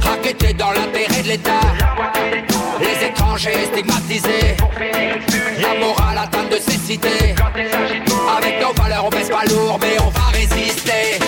[0.00, 1.60] Raqueté dans l'intérêt de l'État.
[2.80, 4.56] Les étrangers stigmatisés.
[5.60, 7.34] La morale atteinte de cécité.
[8.36, 11.18] Avec nos valeurs, on baisse pas lourd, mais on va résister.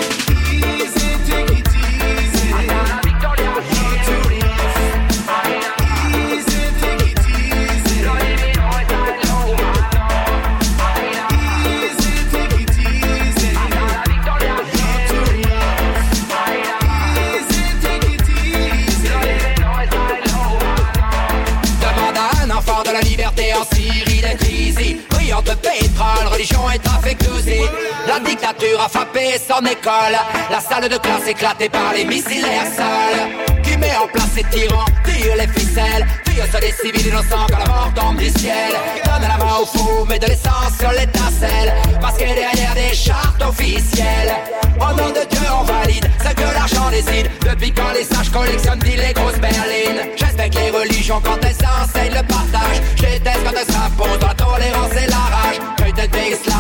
[25.47, 27.63] de pétrole, religion est affectueusée.
[28.07, 30.17] La dictature a frappé son école,
[30.51, 33.63] la salle de classe éclatée par les missiles à sol.
[33.63, 37.59] Qui met en place ces tyrans, tire les ficelles, tire sur des civils innocents quand
[37.59, 38.73] la mort tombe du ciel?
[39.05, 41.73] Donne la main au fou, met de l'essence sur l'étincelle,
[42.03, 44.35] masqué derrière des chartes officielles.
[44.81, 48.83] Au nom de Dieu, on valide ce que l'argent décide, depuis quand les sages collectionnent
[48.85, 50.11] les grosses berlines?
[50.17, 54.36] J'espère que les religions, quand elles enseignent le partage, je déteste quand elles s'imposent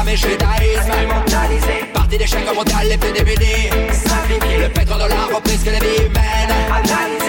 [0.06, 3.70] mais je judaïsme Parti d'échec mondial, l'effet des BD
[4.60, 7.25] Le pétrodollar reprise que la vie humaine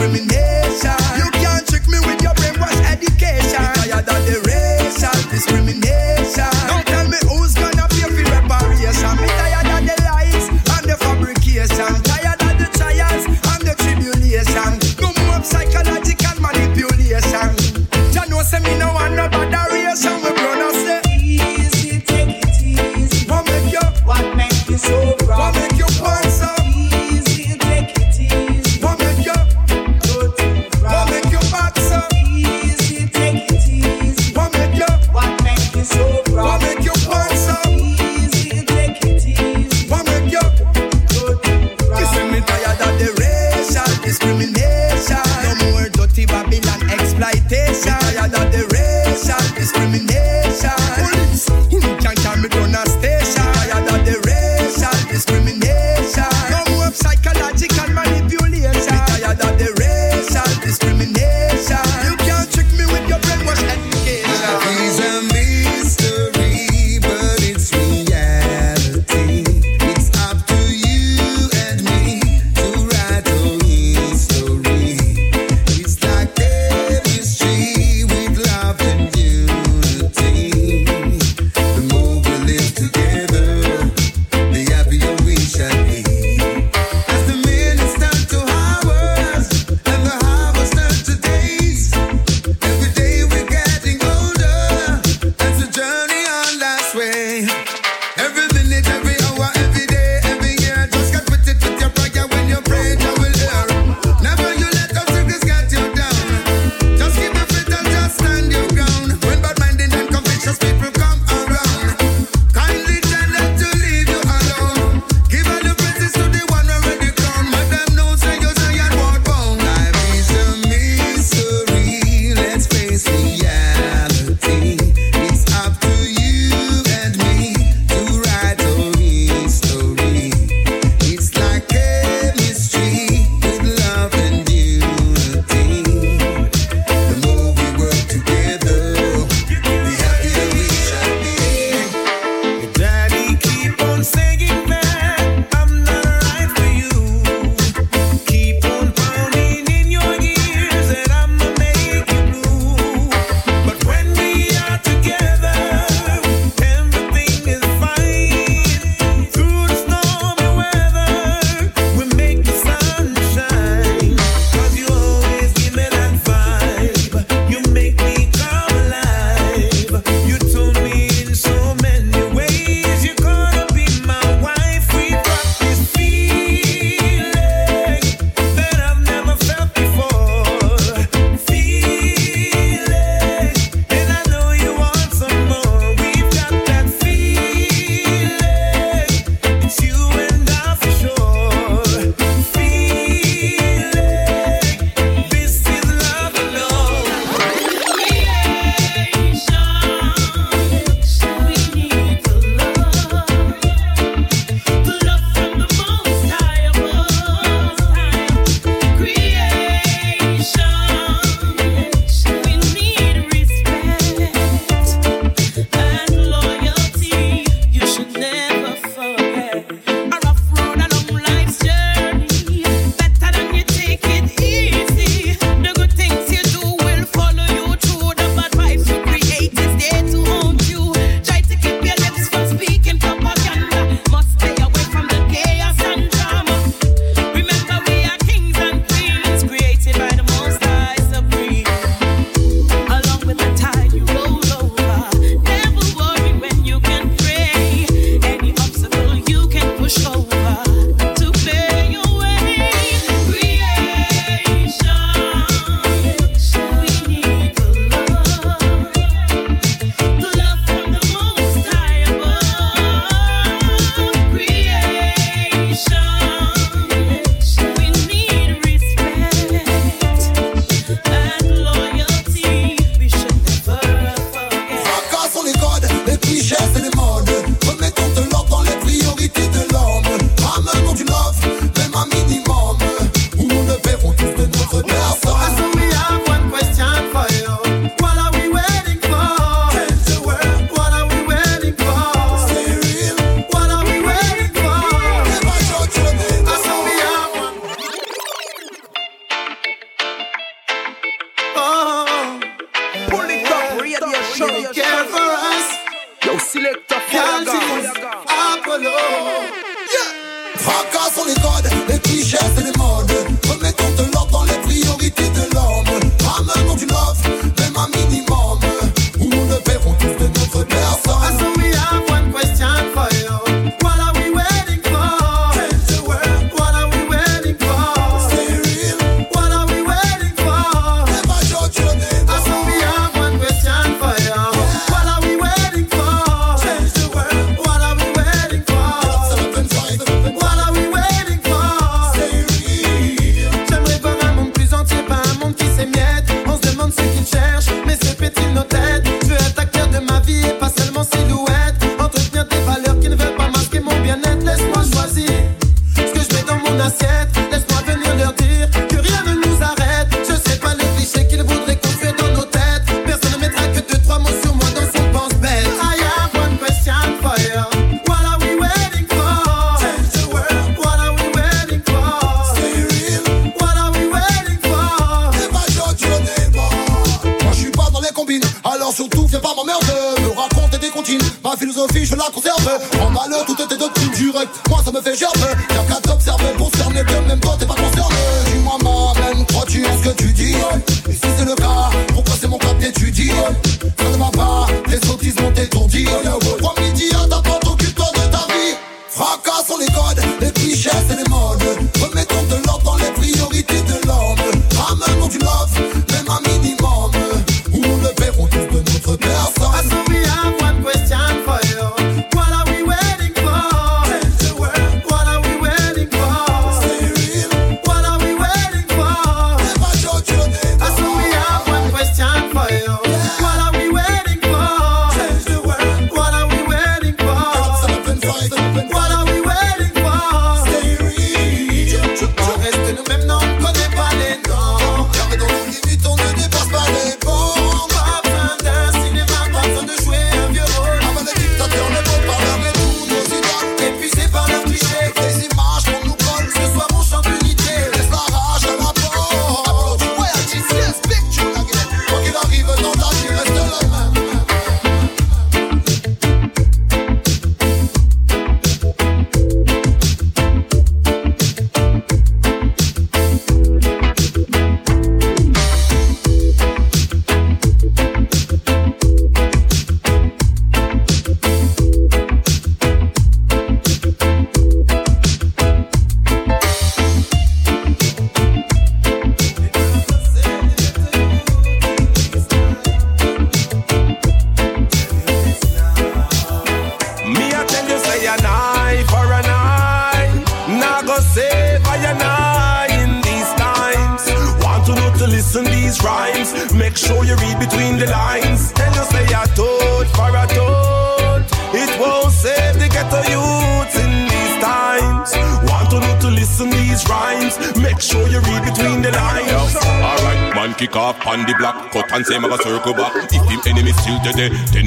[0.00, 0.49] criminal.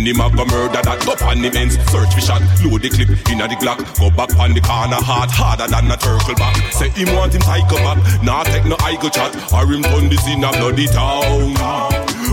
[0.04, 1.80] When him a go murder that up on him ends.
[1.88, 3.80] Search for shot, load the clip inna the Glock.
[3.96, 6.60] Go back on the corner hard, harder than a turtle back.
[6.76, 9.32] Say him want him psycho back, nah take no eye go chat.
[9.56, 11.56] Or him turn this in a bloody town.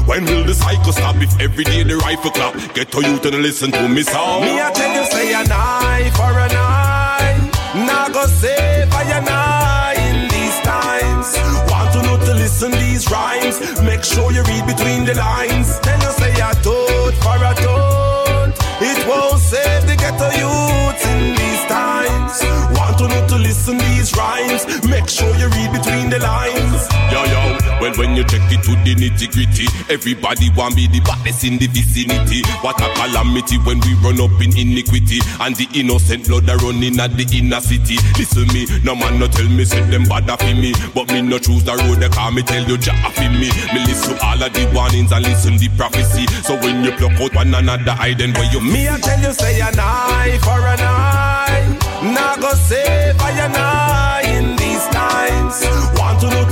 [0.02, 2.58] When will the cycle stop if every day the rifle clap?
[2.74, 6.10] Get to you to listen to me sound Me I tell you say a eye
[6.18, 11.38] for a nine, Nah go say by an eye these times.
[11.70, 13.62] Want to know to listen these rhymes.
[13.86, 15.78] Make sure you read between the lines.
[26.20, 26.86] lines.
[27.10, 27.42] Yo yo,
[27.80, 31.58] well when you check it to the nitty gritty, everybody want be the baddest in
[31.58, 32.44] the vicinity.
[32.62, 37.00] What a calamity when we run up in iniquity and the innocent blood are running
[37.00, 37.98] at the inner city.
[38.16, 41.38] Listen me, no man no tell me say them bad for me, but me no
[41.38, 43.50] choose the road they call me tell you Jah for me.
[43.74, 46.26] Me listen all of the warnings and listen the prophecy.
[46.46, 49.32] So when you pluck out one another, I then where you me I tell you
[49.32, 55.89] say an eye for an eye, now go save by an eye in these times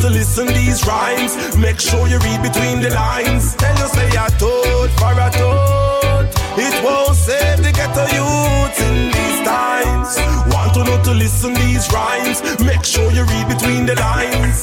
[0.09, 1.57] to listen these rhymes.
[1.57, 3.55] Make sure you read between the lines.
[3.57, 6.27] Tell you say a toad for a toad.
[6.57, 10.09] It won't save the ghetto youth in these times.
[10.53, 12.39] Want to know to listen these rhymes.
[12.61, 14.59] Make sure you read between the lines.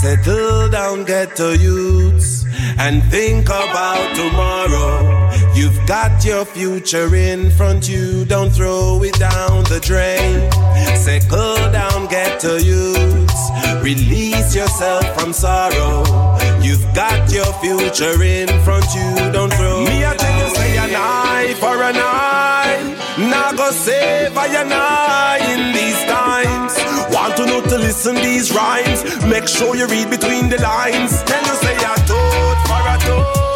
[0.00, 2.44] Settle down, ghetto youths,
[2.78, 5.17] and think about tomorrow.
[5.58, 10.38] You've got your future in front you, don't throw it down the drain.
[10.96, 13.42] Settle down, get to youths,
[13.82, 16.04] release yourself from sorrow.
[16.62, 20.94] You've got your future in front you, don't throw Me, I tell you, say an
[20.94, 22.94] eye for an eye.
[23.18, 26.72] Now go save I in these times.
[27.12, 29.02] Want to know to listen these rhymes?
[29.26, 31.20] Make sure you read between the lines.
[31.24, 33.47] Tell you say a toad for a toad.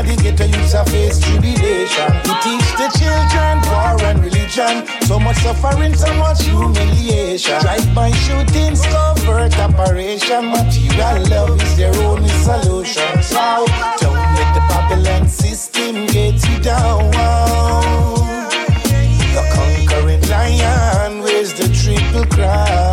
[0.00, 2.08] A the ghetto, youths a face tribulation.
[2.24, 4.86] To teach the children war and religion.
[5.02, 7.60] So much suffering, so much humiliation.
[7.60, 10.52] Drive-by shootings, covert operation.
[10.52, 13.22] Material love is their only solution.
[13.22, 13.66] So
[14.00, 17.10] don't let the Babylon system get you down.
[19.36, 22.89] The conquering lion wears the triple crown.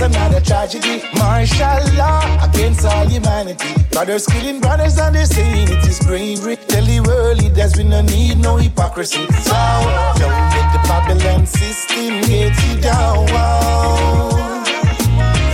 [0.00, 1.02] It's another tragedy.
[1.18, 3.74] Martial law against all humanity.
[3.90, 6.56] Brothers killing brothers and they're saying it is bravery.
[6.56, 9.26] Tell the world has been no need, no hypocrisy.
[9.26, 9.58] So
[10.18, 13.26] don't let the Babylon system get you down.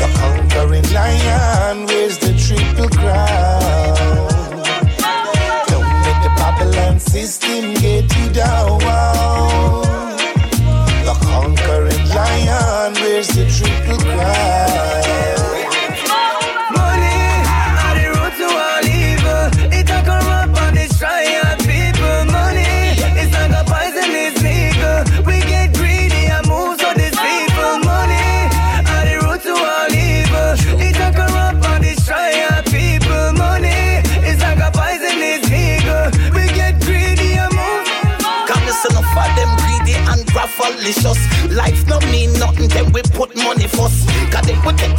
[0.00, 3.96] The conquering lion wears the triple crown.
[5.68, 8.78] Don't let the Babylon system get you down.
[11.04, 13.83] The conquering lion wears the triple
[14.16, 14.73] crown.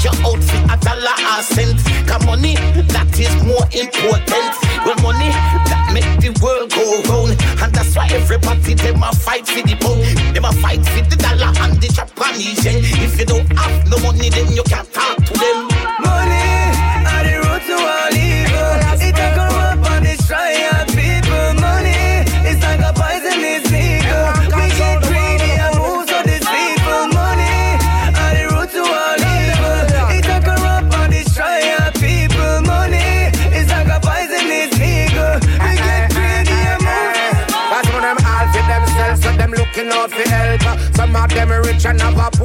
[0.06, 1.82] Your outfit a dollar a cent.
[2.06, 2.54] Cause money,
[2.94, 4.54] that is more important.
[4.86, 5.34] Well, money,
[5.66, 7.34] that make the world go round.
[7.58, 10.06] And that's why everybody, them a fight for the pound.
[10.36, 12.86] Them a fight for the dollar and the Japanese yen.
[13.02, 15.35] If you don't have no money, then you can't talk to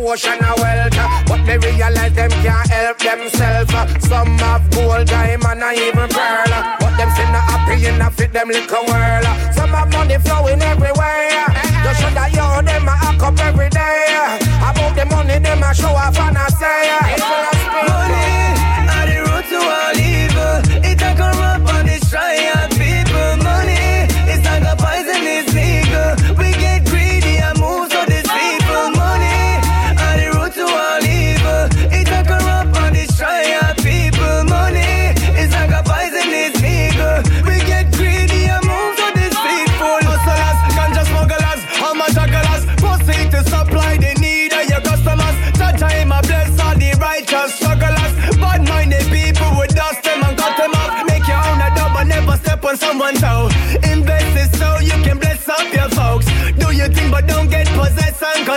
[0.01, 0.97] portion of wealth,
[1.29, 3.71] but they realize them can't help themselves.
[4.09, 8.49] Some have gold, diamond, and even pearl, but them still not happy enough fit them
[8.49, 9.25] little world.
[9.53, 11.47] Some have money flowing everywhere.
[11.85, 14.07] Just should have you them a hack up every day.
[14.69, 17.17] About the money, them a show off and a say.
[17.87, 18.40] Money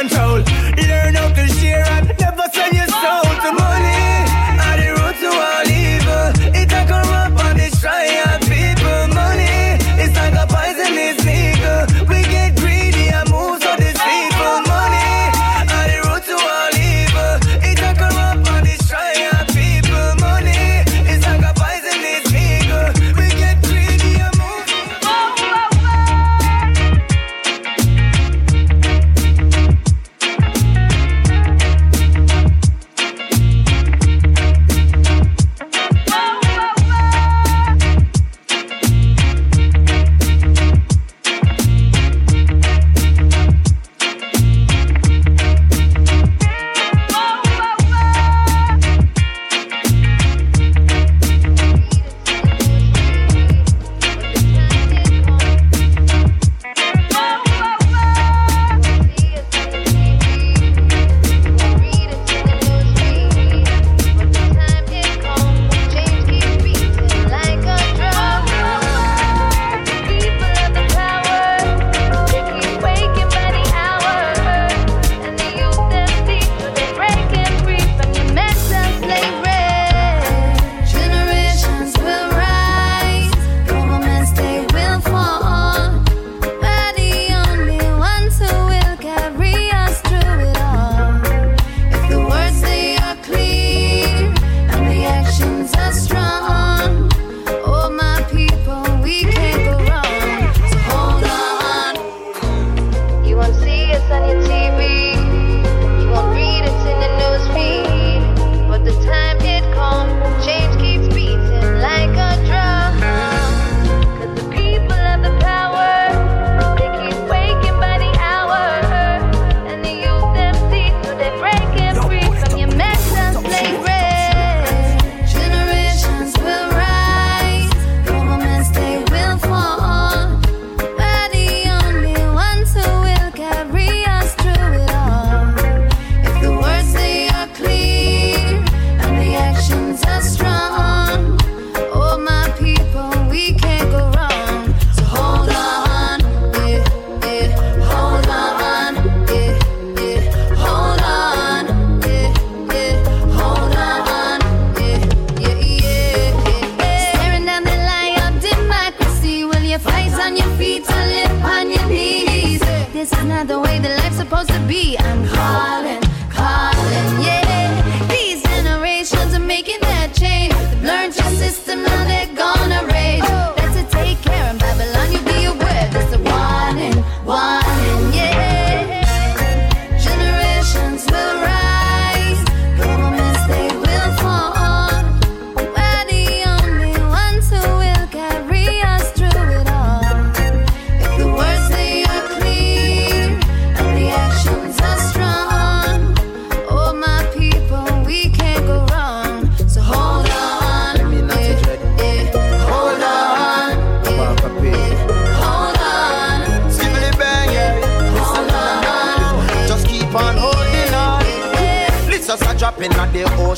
[0.09, 0.52] control.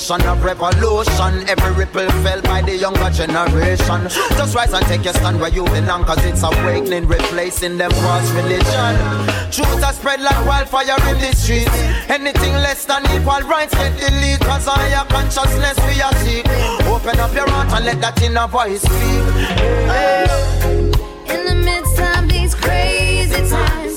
[0.10, 1.50] notion of revolution.
[1.50, 4.08] Every ripple felt by the younger generation.
[4.38, 8.30] Just rise and take your stand where you belong, cause it's awakening, replacing them false
[8.32, 8.94] religion.
[9.52, 11.74] Truth has spread like wildfire in the streets.
[12.10, 16.46] Anything less than equal rights get deleted, cause your consciousness we are seek.
[16.88, 19.26] Open up your heart and let that inner voice speak.
[21.34, 23.95] In the midst of these crazy times.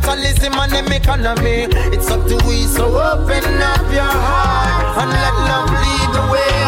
[0.00, 1.66] capitalism and them economy.
[1.94, 6.59] It's up to we, so open up your heart and let love lead the way.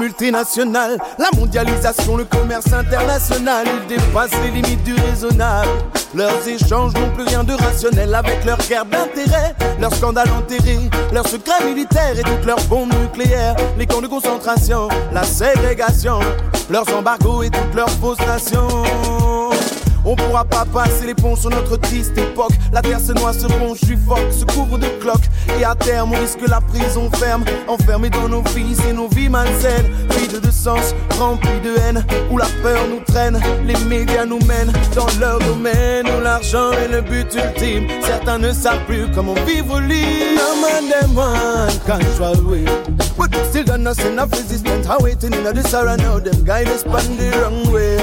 [0.00, 5.68] Multinationales, la mondialisation, le commerce international, ils dépassent les limites du raisonnable.
[6.14, 11.28] Leurs échanges n'ont plus rien de rationnel avec leur guerre d'intérêt, leurs scandales enterrés, leurs
[11.28, 16.18] secrets militaires et toutes leurs bombes nucléaires, les camps de concentration, la ségrégation,
[16.70, 18.68] leurs embargos et toutes leurs fausses nations.
[20.04, 22.54] On pourra pas passer les ponts sur notre triste époque.
[22.72, 25.28] La terre se noie, se ronge, suffoque, se couvre de cloques.
[25.58, 27.44] Et à terme, on risque la prison ferme.
[27.68, 29.90] Enfermés dans nos vies et nos vies malsaines.
[30.16, 32.04] Vides de sens, remplis de haine.
[32.30, 33.40] Où la peur nous traîne.
[33.66, 36.06] Les médias nous mènent dans leur domaine.
[36.06, 37.88] Où l'argent est le but ultime.
[38.02, 40.40] Certains ne savent plus comment vivre libre.
[43.16, 44.86] But still got us enough resistance.
[44.86, 46.18] How waiting in the sorrow now.
[46.18, 47.98] Them guide us on the wrong way.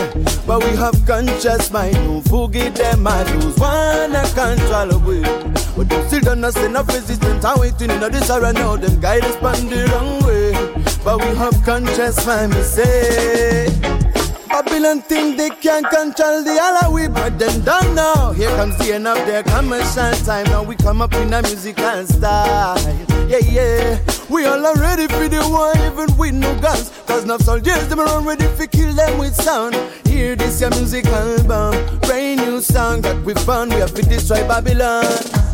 [0.46, 1.96] But we have conscious mind.
[1.96, 3.08] Don't forget them.
[3.08, 5.67] I lose one a control we.
[5.78, 7.46] But we still got us enough resistance.
[7.46, 8.76] How waiting in the sorrow now.
[8.78, 10.52] Them guide us on the wrong way.
[11.04, 12.54] But we have conscious mind.
[12.54, 13.70] Me say.
[14.50, 18.32] Babylon think they can control the Allah we but them down now.
[18.32, 20.46] Here comes the end of their commercial time.
[20.48, 23.17] Now we come up in a musical style.
[23.28, 24.00] Yeah, yeah.
[24.30, 26.92] We all are ready for the war, even with no guns.
[27.06, 29.76] Cause now soldiers, them are ready to kill them with sound.
[30.08, 32.00] Hear this, your music album.
[32.02, 33.74] Brand new song that we found.
[33.74, 35.06] We have to destroy Babylon.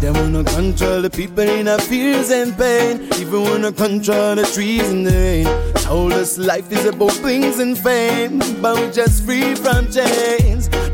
[0.01, 3.07] They wanna control the people in our fears and pain.
[3.19, 5.73] Even wanna control the trees in the rain.
[5.75, 8.37] Told us life is about things and fame.
[8.61, 10.52] But we just free from chains.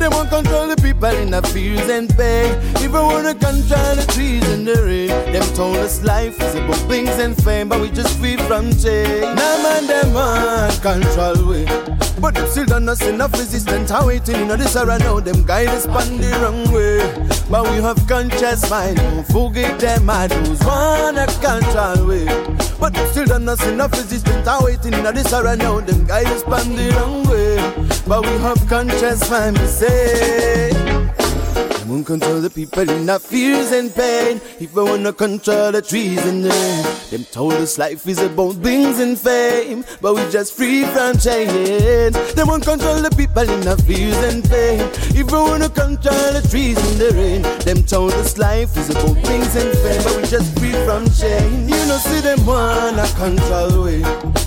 [0.10, 2.58] They want control the people in our fears and pain.
[2.82, 5.10] Even wanna control the trees in the rain.
[5.32, 7.70] Them told us life is about things and fame.
[7.70, 9.22] But we just free from chains.
[9.38, 11.66] Now man, them want control we.
[12.20, 13.92] But them still done us enough resistance.
[13.92, 15.20] How waiting in this era now.
[15.20, 17.06] Them guide us on the wrong way.
[17.48, 18.98] But we have conscious mind.
[18.98, 20.10] Don't forget them.
[20.10, 22.26] I lose wanna control we.
[22.80, 24.48] But them still done us enough resistance.
[24.48, 25.80] How waiting in this era now.
[25.82, 27.49] Them guide us on the wrong way.
[28.08, 29.58] But we have conscious mind.
[29.58, 30.72] We say.
[31.90, 34.40] Won't control the people in our fears and pain.
[34.60, 36.86] If we wanna control the trees and the rain.
[37.10, 39.84] Them told us life is about things and fame.
[40.00, 42.14] But we just free from chains.
[42.36, 44.82] They won't control the people in our fears and pain.
[45.18, 47.42] If we wanna control the trees and the rain.
[47.66, 50.04] Them told us life is about things and fame.
[50.04, 51.72] But we just free from chains.
[51.74, 54.04] You know, see them wanna control we.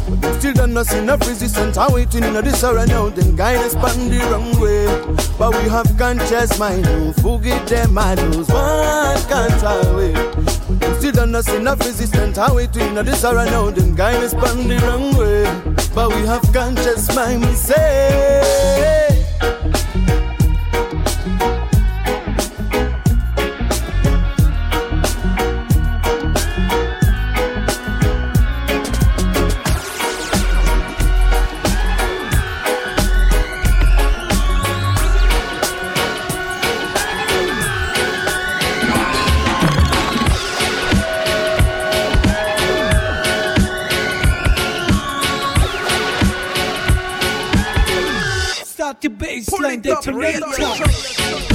[0.06, 1.77] But them still done us enough resistance.
[1.77, 3.09] How waiting in this era now.
[3.09, 4.86] Them guide us on the wrong way.
[5.39, 6.86] But we have conscious mind.
[7.40, 7.96] Don't them.
[7.96, 10.12] I lose one control way.
[10.12, 12.36] Them still don't us enough resistance.
[12.36, 13.70] How waiting in this era now.
[13.70, 15.44] Them guide us on the wrong way.
[15.94, 17.46] But we have conscious mind.
[17.46, 19.11] We say.
[49.02, 50.46] The bassline detonator.
[50.60, 51.51] Yo,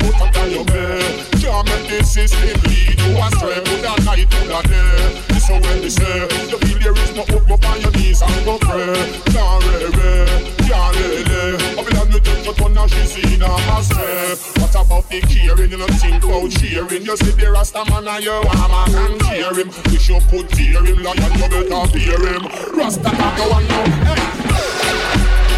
[0.00, 1.00] important than your pay.
[1.40, 3.60] Can't make this system lead you astray.
[3.60, 5.22] Put a night, put a day.
[5.28, 8.22] This is when they say, the feel there is no hope, up on your knees
[8.22, 8.94] and go pray.
[9.30, 10.26] Can't rere,
[10.64, 11.58] can't lele.
[11.76, 14.36] Babylon, you take your turn and she seen a astray.
[14.60, 15.70] What about the caring?
[15.70, 17.04] You don't think about cheering.
[17.04, 19.68] You see the Rasta man and you warm and can cheer him.
[19.90, 22.42] We should put tear him, lion, you better fear him.
[22.76, 24.14] Rasta go on now.
[24.14, 25.49] Hey.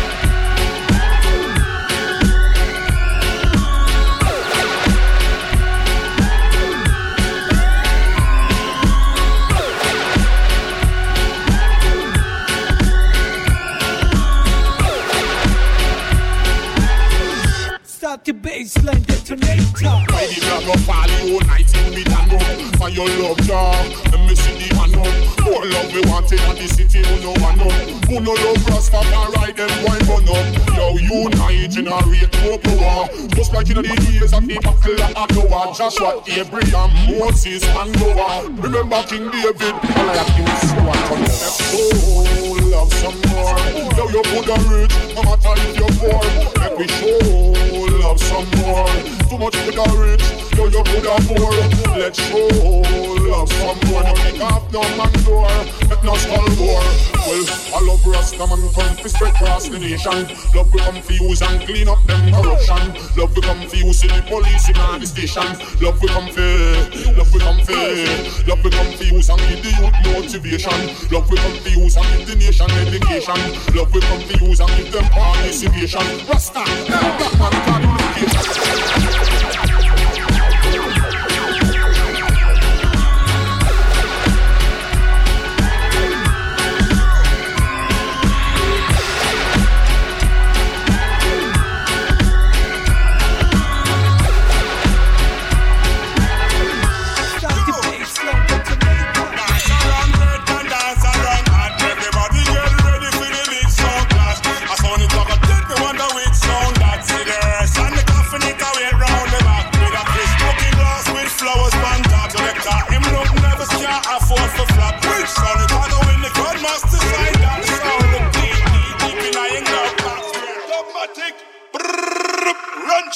[18.23, 20.13] Start the bassline detonator.
[20.13, 23.91] Ready to go fall you night in me and up For your love dog.
[24.13, 25.43] Let me see the man up.
[25.43, 27.73] More love we want in the city who no one up
[28.07, 30.47] Who no love Rastafari them boy burn up.
[30.77, 35.75] Yo unite generate more power Just like in the days of the battle of Noah
[35.75, 38.47] Joshua, Abraham, Moses and Noah.
[38.63, 39.75] Remember King David.
[39.75, 41.27] All I have to do is one
[41.75, 43.59] Oh, love some more.
[43.99, 46.23] Yo you put a rich No matter if you're poor.
[46.63, 48.87] Make we show love some more
[49.29, 52.49] Too much with a rich Yo you put a poor Let's show
[53.29, 55.49] love some more No kick off no man door.
[55.89, 56.81] Make no skull door.
[57.29, 57.45] Well,
[57.77, 60.27] I love Rastaman come to spread across the nation.
[60.55, 62.97] Love we confuse and clean up them corruption.
[63.17, 65.61] Love we confuse the police in all the stations.
[65.81, 68.07] Love we come fair Love we come fair
[68.49, 70.81] Love we confuse and give the youth motivation.
[71.13, 73.41] Love we confuse and give the nation education.
[73.77, 76.07] Love we confuse and give them participation.
[76.29, 79.42] Rasta, black man can't afford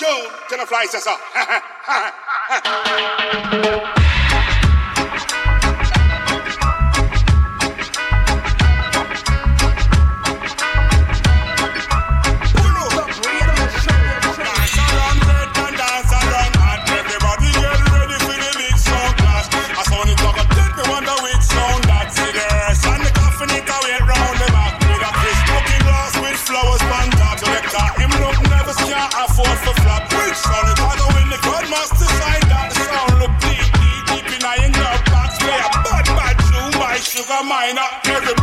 [0.07, 0.31] Run, Joe.
[0.49, 0.87] Can I fly,
[3.93, 4.06] Cesar?
[37.67, 38.36] wine up.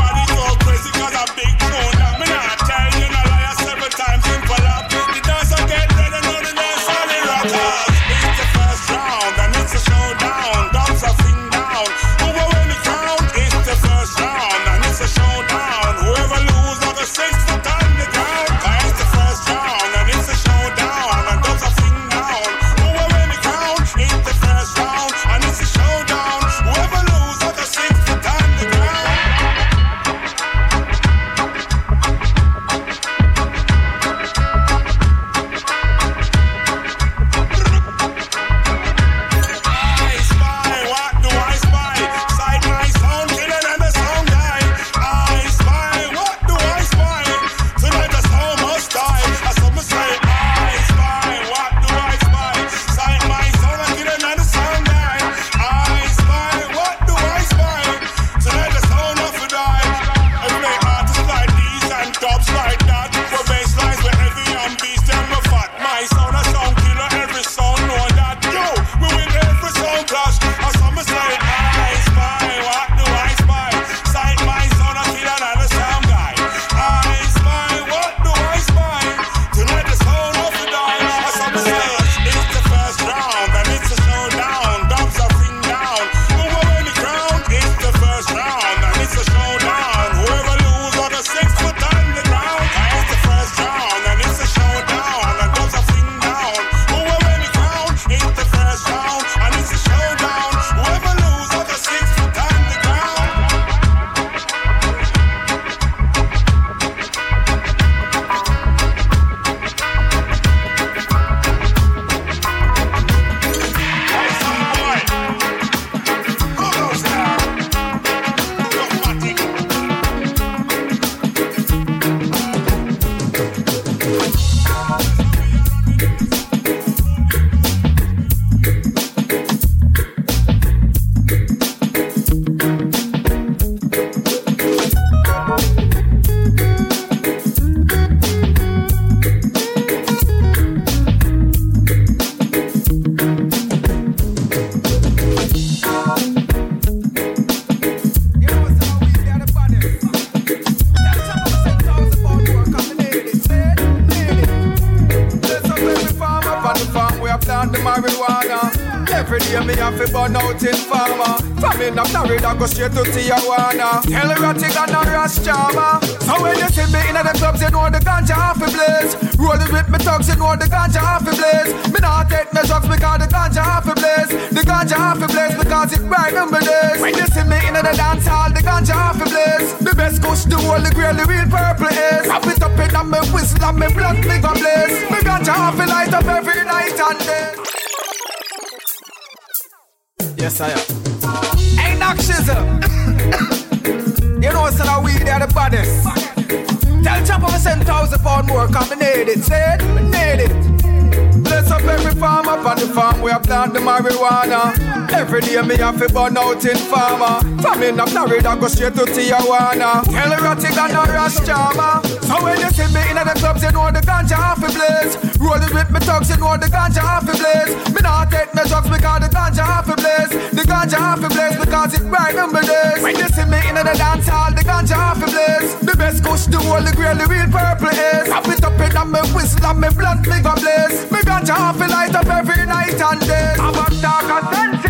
[206.33, 207.39] Burn out in farmer.
[207.61, 210.03] Famine of Florida go straight to Tijuana.
[210.03, 212.01] Tell Rattig and a Rush Charmer.
[212.25, 215.13] So when you see me in the clubs, you know the ganja off the blaze.
[215.39, 217.73] Rolling with me thugs, you know the ganja off the blaze.
[217.93, 220.31] Me not take me drugs because the ganja off the blaze.
[220.51, 223.01] The ganja off the blaze because it bright number days.
[223.03, 225.75] When you see me in the dance hall, the ganja off the blaze.
[225.81, 228.29] The best kush, the whole, the grail, the real purple is.
[228.29, 231.05] Wrap it up in me whistle and me blunt, me go blaze.
[231.11, 233.55] Me ganja off the light up every night and day.
[233.59, 234.82] I'm a dark and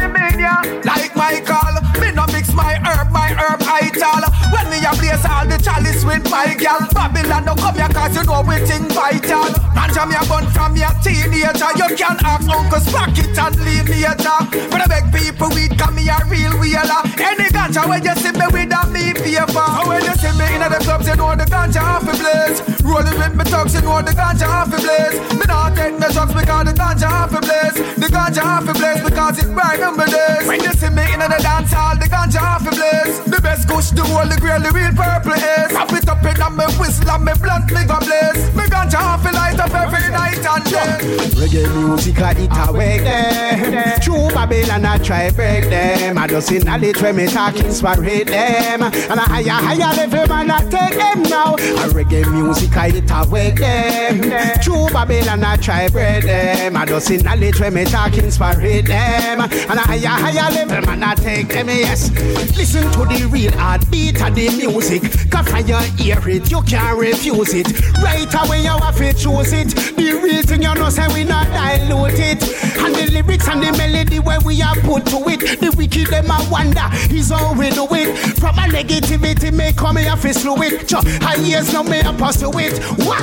[0.44, 1.74] sensitive like Michael.
[2.00, 4.24] Me no mix my herb, my herb ital.
[4.52, 6.80] When me a blaze all the chalice with my gal.
[6.94, 9.54] Babylon no come here cause you know we think vital.
[9.76, 11.72] Ganja me a bun from your teenager.
[11.80, 14.40] You can ask Uncle Sprocket and leave me later.
[14.70, 17.02] But I beg people weed come me a real wheeler.
[17.20, 19.48] Any ganja when you see me with a me paper.
[19.48, 22.60] So when you see me in the clubs you know the ganja off the blaze.
[22.84, 25.18] Rolling with me thugs you know the ganja off the blaze.
[25.38, 27.78] Me not take no drugs because the ganja off the blaze.
[27.96, 30.48] The ganja off the blaze because it bright number days.
[30.48, 33.24] When you see me in the dance hall, the ganja off the blaze.
[33.24, 35.72] The best kush, the whole, the grail, the real purple is.
[35.72, 38.44] Wrap it up in me whistle and me blunt, me go blaze.
[38.56, 41.24] Me ganja off the light up every night and day.
[41.40, 44.02] Reggae music, I it awake them.
[44.02, 46.18] True Babylon, I try break them.
[46.18, 48.84] I just in knowledge when me talk inspire them.
[48.84, 51.56] And a higher, higher level man, I take them now.
[51.56, 54.60] A reggae music, I it awake them.
[54.62, 56.76] True Babylon, I try break them.
[56.76, 59.13] I just in knowledge when me talk inspire them.
[59.14, 62.12] And a higher, higher level man, I take them, yes.
[62.58, 65.04] Listen to the real heartbeat of the music.
[65.30, 67.68] Cause when you hear it, you can't refuse it.
[68.02, 69.70] Right away, you have to choose it.
[69.96, 72.44] The real thing, you know, say we not dilute it.
[72.80, 75.60] And the lyrics and the melody where we are put to it.
[75.60, 78.18] The wicked, them a wonder, is how we do it.
[78.40, 80.90] From a negativity, may come here to slow it.
[80.92, 82.80] High years, now may I pursue it.
[83.06, 83.22] What?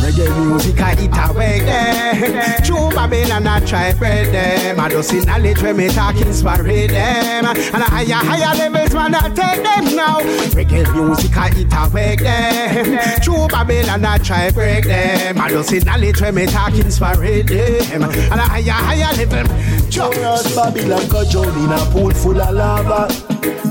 [0.00, 2.58] Reggae music, I eat away there.
[2.64, 4.80] True Babylon, I try bread them.
[4.80, 7.46] I just see knowledge when me talk inspire them.
[7.46, 10.18] And a higher, higher levels, man, I take them now.
[10.56, 13.20] Reggae music, I eat away them.
[13.22, 15.38] True Babylon, I try break them.
[15.38, 18.02] I just see knowledge when me talk inspire them.
[18.02, 19.46] And a higher, higher level.
[19.88, 23.08] Just Babylon control in a pool full of lava.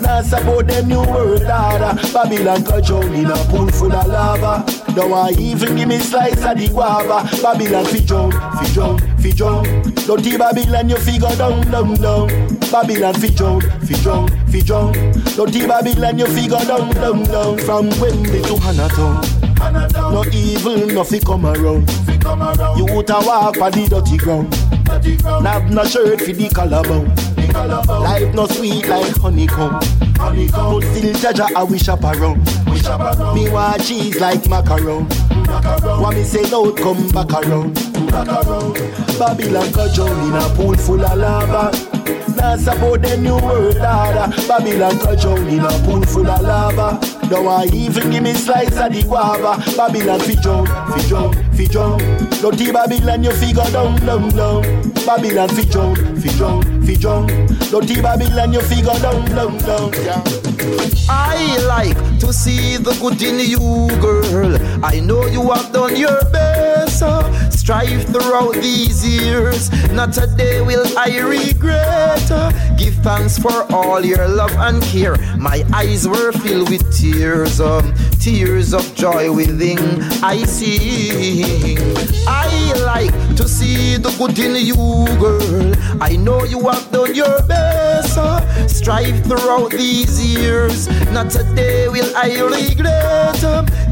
[0.01, 1.93] That's about them new world order.
[2.13, 4.63] Babylon control in a pool full of lava.
[4.95, 7.27] Don't want even give me slice of the guava.
[7.41, 9.63] Babylon fi drown, fi drown, fi drown.
[10.07, 12.27] Dirty Babylon you fi go down, down, down.
[12.71, 14.93] Babylon fi drown, fi drown, fi drown.
[15.35, 17.57] Dirty Babylon you fi go down, down, down.
[17.59, 19.39] From Wembley to Hannahtown.
[20.11, 21.89] No evil, no fi come around.
[22.77, 24.49] You would a walk on the dirty ground.
[25.43, 27.13] Nav no shirt for the collarbone.
[28.03, 29.79] Life no sweet like honeycomb.
[30.17, 30.79] Honeycomb.
[30.79, 32.45] But still Jaja I wish up around.
[33.35, 35.07] Me want cheese like macaron.
[36.01, 37.88] Want me say no come back around.
[38.09, 41.71] Babylon control in a pool full of lava.
[42.35, 44.27] That's about the new world order.
[44.47, 46.99] Babylon control in a pool full of lava.
[47.29, 49.61] Don't want even give me slice of the guava.
[49.75, 51.99] Babylon fi drown, fi drown, fi drown.
[52.41, 54.63] Dirty Babylon you fi go down, down, down.
[55.05, 57.27] Babylon fi drown, fi drown, fi drown.
[57.69, 59.91] Dirty Babylon you fi go down, down, down.
[61.09, 64.57] I like to see the good in you, girl.
[64.83, 67.03] I know you have done your best.
[67.69, 69.69] Strive throughout these years.
[69.91, 72.27] Not a day will I regret.
[72.79, 75.15] Give thanks for all your love and care.
[75.37, 80.01] My eyes were filled with tears, um, tears of joy within.
[80.23, 81.77] I see.
[82.25, 82.49] I
[82.89, 84.75] like to see the good in you,
[85.17, 85.73] girl.
[86.01, 88.19] I know you have done your best.
[88.67, 90.89] Strive throughout these years.
[91.13, 93.39] Not a day will I regret.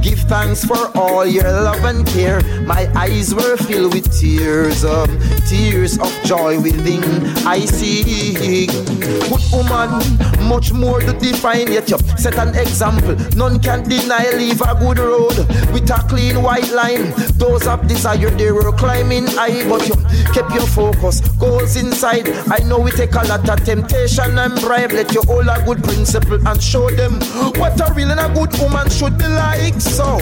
[0.04, 2.42] Give thanks for all your love and care.
[2.66, 5.18] My eyes were filled with tears, um,
[5.48, 7.04] tears of joy within.
[7.48, 10.04] I see good woman,
[10.48, 11.72] much more to define.
[11.72, 13.16] Yet you set an example.
[13.38, 14.28] None can deny.
[14.36, 15.38] Leave a good road
[15.72, 17.14] with a clean white line.
[17.38, 19.96] Those of desire they were climbing high, but you
[20.34, 21.22] keep your focus.
[21.38, 22.28] Goals inside.
[22.50, 24.92] I know we take a lot of temptation and bribe.
[24.92, 27.14] Let you hold a good principle and show them
[27.62, 29.80] what a real and a good woman should be like.
[29.80, 30.18] So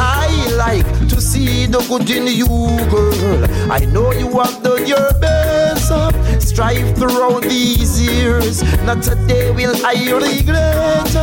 [0.00, 0.28] I
[0.58, 2.46] like to see the good in you,
[2.90, 3.46] girl.
[3.70, 5.92] I know you have done your best.
[6.40, 8.62] Strive throughout these years.
[8.82, 11.14] Not a day will I regret.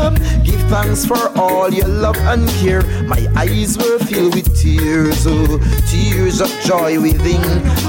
[0.45, 2.83] Give thanks for all your love and care.
[3.03, 5.59] My eyes were filled with tears, oh,
[5.89, 7.32] tears of joy within.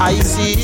[0.01, 0.55] I see.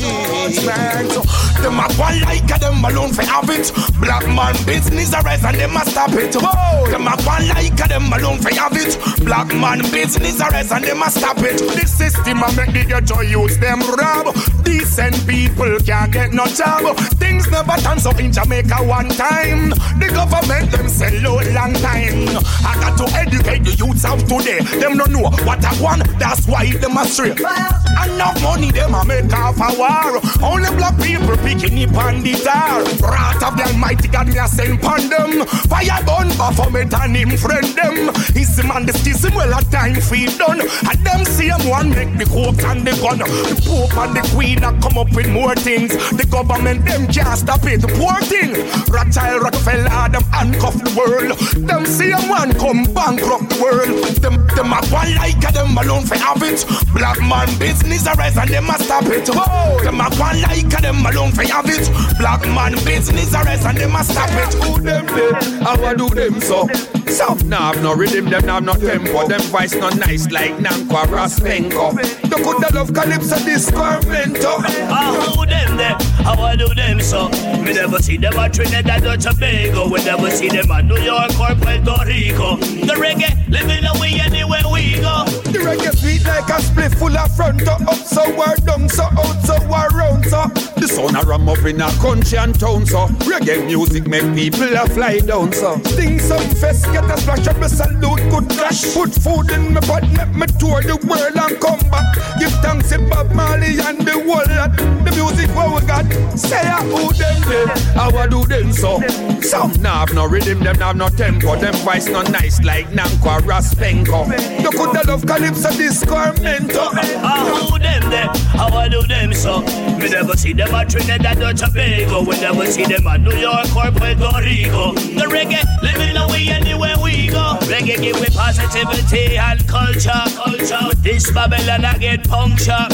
[1.61, 3.71] Them a one like a them alone for have it.
[4.11, 6.35] Black man business arise and them a stop it.
[6.35, 6.91] Whoa.
[6.91, 8.99] Them a one like a them alone for have it.
[9.23, 11.59] Black man business arise and them a stop it.
[11.59, 14.35] The system a make the ghetto use them rob.
[14.65, 16.97] Decent people can't get no job.
[17.23, 19.69] Things never turn so in Jamaica one time.
[19.95, 22.27] The government them sell out long time.
[22.67, 24.59] I got to educate the youths of today.
[24.81, 26.03] Them don't know what I want.
[26.19, 27.31] That's why them a stray.
[27.31, 30.19] Enough money them a make off a war.
[30.43, 32.83] Only black people picking it on the tar.
[32.99, 35.45] Wrath of the Almighty God me a send pon them.
[35.69, 38.13] Fire burn Baphomet and him friend them.
[38.33, 40.61] His man the schism well a time feed done.
[40.61, 43.19] And them same one make the coke and the gun.
[43.19, 45.91] The Pope and the Queen a come up with more things.
[46.11, 47.81] The government them can't stop it.
[47.97, 48.55] Poor thing.
[48.91, 51.37] Rothschild, Rockefeller, them handcuff the world.
[51.67, 54.03] Them same one come bankrupt the world.
[54.21, 56.65] Them them a one like a them alone for have it.
[56.93, 59.29] Black man business arise and them a stop it.
[59.31, 61.89] Oh, them a one like a them alone for have it.
[62.17, 64.53] Black man business arise and them a stop it.
[64.63, 65.31] Who them they?
[65.63, 66.67] How I do them so?
[67.07, 69.27] Some nah have no rhythm, them nah have no tempo.
[69.27, 71.93] Them voice not nice like Nankwa Raspenko.
[72.29, 74.63] The good love Calypso Discormento.
[74.89, 75.97] Ah, who them there?
[76.23, 77.29] How I do them so?
[77.63, 79.89] Me never see them at Trinidad or Tobago.
[79.89, 82.55] We never see them at New York or Puerto Rico.
[82.57, 85.25] The reggae living away anywhere we go.
[85.71, 89.39] Reggae sweet like a split full of front to up so we're down so out
[89.45, 90.43] so we're round so.
[90.75, 93.07] The sun a ram up in a country and town so.
[93.23, 95.79] Reggae music make people a fly down so.
[95.85, 98.93] Sting some fest, get a splash up a salute, good clash.
[98.93, 102.19] Put food in my butt, let me tour the world and come back.
[102.37, 104.75] Give thanks to Bob Marley and the whole lot.
[104.75, 106.03] The music what we got.
[106.37, 107.65] Say I who them they,
[107.95, 108.99] how I do them so.
[109.39, 111.55] Some nah have no rhythm, them have no tempo.
[111.55, 114.27] Them voice not nice like Nankwa Raspenko.
[114.61, 116.89] You coulda love Calypso Discormento.
[117.23, 118.27] Ah, who them there?
[118.57, 119.61] How I do them so?
[119.97, 122.23] Me never see them at Trinidad or Tobago.
[122.23, 124.93] We never see them at New York or Puerto Rico.
[124.93, 127.57] The reggae living away anywhere we go.
[127.61, 130.23] Reggae give me positivity and culture.
[130.35, 130.87] culture.
[130.87, 132.87] With this Babylon I get puncture.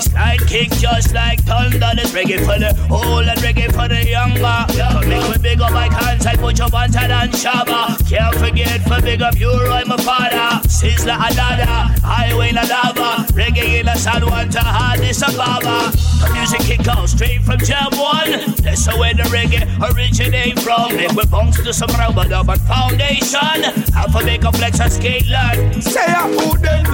[0.00, 1.90] Bassline kick just like thunder.
[1.94, 4.64] This reggae for the old and reggae for the younger.
[4.72, 7.98] So make me big up my contact, put your banter and shabba.
[8.08, 10.66] Can't forget for big up you, Roy, my father.
[10.68, 13.24] Sizzla and Dada, highway na lava.
[13.32, 15.92] Reggae in a San Juan to Addis Ababa.
[16.20, 18.54] The music it out straight from Jam 1.
[18.62, 19.64] That's where the reggae
[19.94, 20.96] originate from.
[20.96, 23.62] Make we bounce to some rubber and foundation.
[24.10, 25.82] To make a flex and skate land.
[25.84, 26.84] Say a who them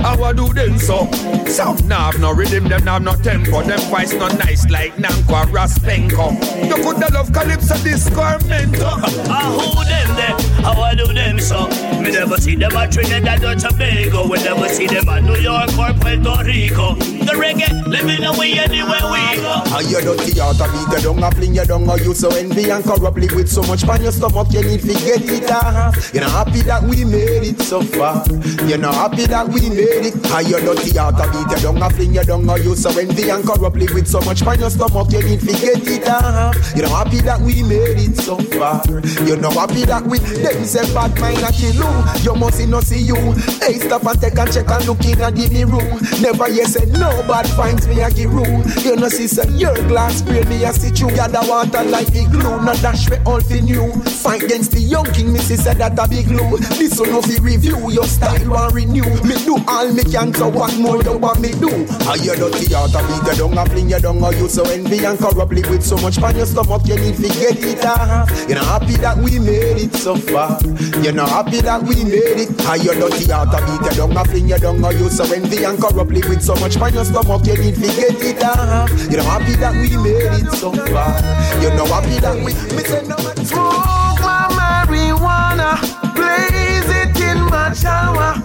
[0.00, 1.10] how I do them so.
[1.46, 3.62] Some nah have no rhythm, them nah have no tempo.
[3.62, 6.32] Them voice not nice like Nankwa Raspenko.
[6.66, 8.82] You coulda love Calypso Discormento.
[9.28, 10.52] I who them there?
[10.64, 11.68] I do them so?
[12.00, 14.28] Me never see them at Trinidad or Tobago.
[14.60, 16.94] We see them at New York or Puerto Rico.
[17.22, 19.62] The reggae living away anywhere we go.
[19.70, 22.70] How you dirty out of beat you down, a fling you down, you so envy
[22.70, 26.12] and corruptly with so much pan your stomach, you need to get it off.
[26.12, 28.24] You're not happy that we made it so far.
[28.68, 30.26] You're not happy that we made it.
[30.26, 33.30] How you dirty out of beat you down, a fling you down, you so envy
[33.30, 36.56] and corruptly with so much pan your stomach, you need to get it off.
[36.76, 38.82] You're not happy that we made it so far.
[39.24, 41.90] You're not happy that we them say bad mind a kill you.
[42.20, 43.16] You must not see you.
[43.62, 46.00] Hey, stop and take a check and look in and give me room.
[46.20, 48.62] Never you said no bad finds me a give room.
[48.82, 52.08] You know see say your glass spray me a sit you got gather water like
[52.08, 52.62] the glue.
[52.62, 53.92] Not dash me all for new.
[54.22, 56.58] Fight against the young king, me see that a big glue.
[56.78, 59.04] This one of the review your style want renew.
[59.24, 61.70] Me do all me can so what more you want me do?
[62.04, 64.64] How you dirty out of beat you down a fling you down or you so
[64.64, 68.30] envy and corruptly with so much pan your stomach you need to get it off.
[68.48, 70.58] You're not happy that we made it so far.
[71.02, 72.60] You're not happy that we made it.
[72.62, 75.62] How you dirty out of you down a fling you down or you so envy
[75.64, 78.90] and corruptly with so much pan your stomach you need to get it off.
[79.10, 81.20] You're not happy that we made it so far.
[81.60, 83.16] You're not happy that we me say no.
[83.44, 85.76] Smoke my marijuana,
[86.16, 88.42] blaze it in my shower.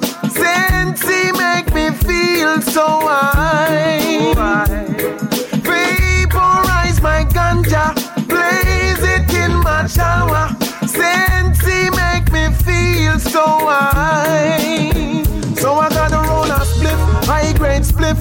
[2.05, 4.33] feel so high.
[5.63, 7.95] Vaporize my ganja,
[8.27, 10.49] blaze it in my shower.
[10.85, 15.26] Sensei make me feel so high.
[15.59, 18.17] So I gotta roll a spliff, high grade spliff.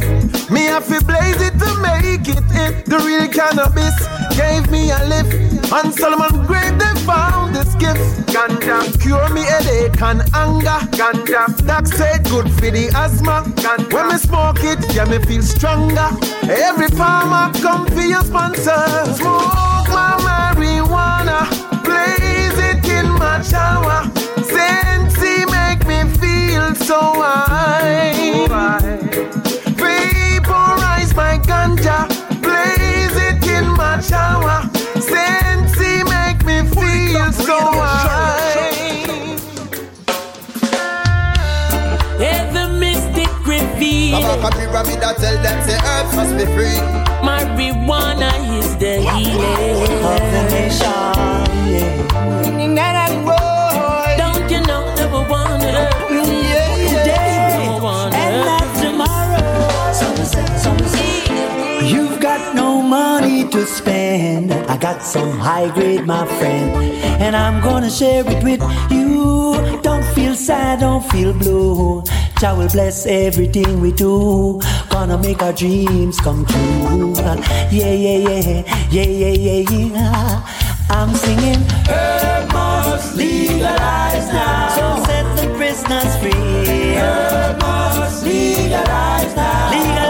[0.51, 2.87] Me have to blaze it to make it hit.
[2.87, 3.95] The real cannabis
[4.37, 5.71] gave me a lift.
[5.71, 8.01] On Solomon grave they found this gift.
[8.33, 10.81] Ganja cure me headache and anger.
[10.97, 13.45] Ganja that said good for the asthma.
[13.57, 13.93] Ganja.
[13.93, 16.09] When me smoke it, yeah me feel stronger.
[16.49, 18.81] Every farmer come for your sponsor.
[19.13, 21.45] Smoke my marijuana,
[21.85, 24.16] blaze it in my shower.
[26.87, 28.47] So high.
[29.75, 32.07] Vaporize my ganja,
[32.41, 34.71] blaze it in my shower.
[34.95, 39.35] Sensei make me feel so high.
[42.21, 44.21] Every mystic reveal.
[44.23, 46.79] Come pyramid, I tell them say earth must be free.
[47.27, 51.47] Marijuana is the healing of the nation.
[52.45, 52.61] Don't
[63.57, 64.53] to spend.
[64.53, 66.71] I got some high grade, my friend,
[67.25, 69.81] and I'm gonna share it with you.
[69.83, 72.03] Don't feel sad, don't feel blue.
[72.39, 74.61] Jah will bless everything we do.
[74.91, 77.15] Gonna make our dreams come true.
[77.71, 80.43] Yeah, yeah, yeah, yeah, yeah, yeah, yeah.
[80.91, 81.63] I'm singing.
[81.89, 84.69] Herb must legalize now.
[84.77, 86.95] So set the prisoners free.
[87.01, 89.71] Herb must legalize now.
[89.71, 90.06] Legalize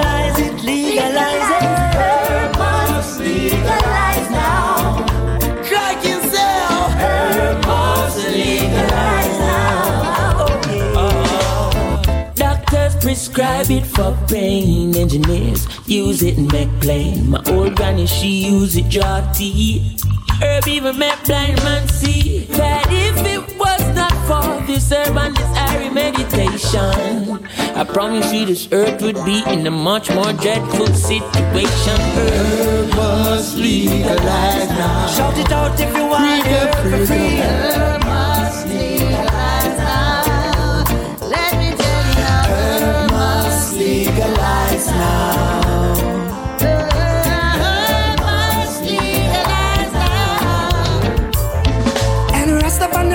[13.17, 14.95] prescribe it for pain.
[14.95, 17.31] Engineers use it and make plain.
[17.31, 19.97] My old granny, she use it draw tea.
[20.43, 25.35] Herb even make blind man see that if it was not for this herb and
[25.35, 27.41] this airy meditation,
[27.75, 31.99] I promise you this earth would be in a much more dreadful situation.
[32.21, 35.07] Herb must legalize now.
[35.17, 38.06] Shout it out if you want herb for free.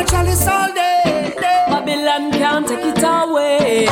[0.04, 1.34] The chalice all day.
[1.70, 3.86] Babylon can't take it away.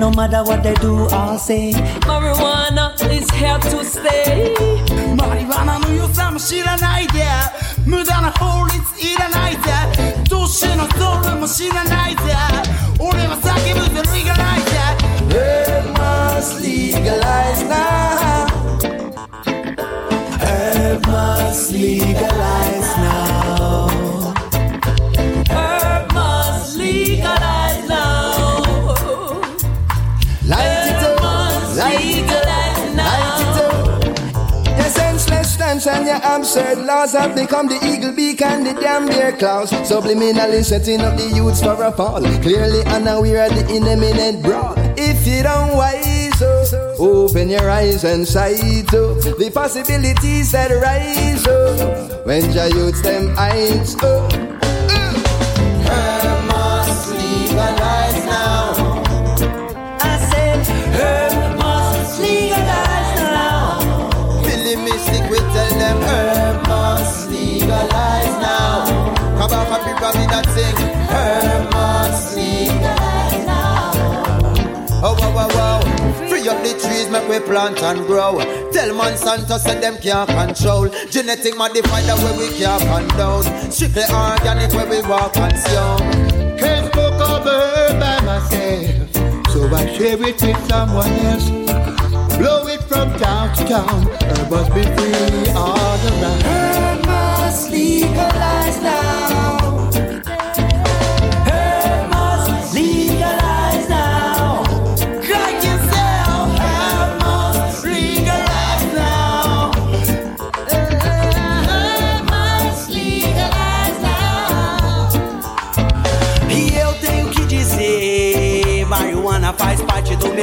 [0.00, 1.72] No matter what they do, I'll say.
[2.08, 4.54] Marijuana is here to stay.
[5.16, 7.28] Marijuana nu ju framkyla najde
[7.86, 9.76] Mudarna hållits i den najde
[10.30, 12.38] Duschen och solen maskinen najde
[12.98, 14.84] Och det var säkert ut en rigga najde
[15.32, 18.48] Herb must legalize now.
[20.40, 23.31] Herb must legalize now.
[35.92, 39.70] Tension, your absurd laws have become the eagle beak and the damn deer claws.
[39.72, 42.22] Subliminally setting up the youths for a fall.
[42.42, 44.74] Clearly unaware of the imminent brawl.
[44.96, 51.46] If you don't wise up, open your eyes and sight up the possibilities that rise
[51.46, 54.51] up when your youths them eyes up.
[70.14, 70.76] On, happy that sing
[71.08, 73.92] herb must legalize now.
[75.04, 76.28] Oh wow wow wow.
[76.28, 78.38] Free up the trees, make we plant and grow.
[78.72, 80.88] Tell Monsanto say them can't control.
[81.10, 83.70] Genetic modified the way we can't condone.
[83.70, 85.96] Strictly organic where we walk and sow.
[86.58, 91.50] Can't spoke of a herb by myself, so I share it with someone else.
[92.38, 96.42] Blow it from town to town, herb must be free all around.
[96.42, 99.51] Herb must legalize now.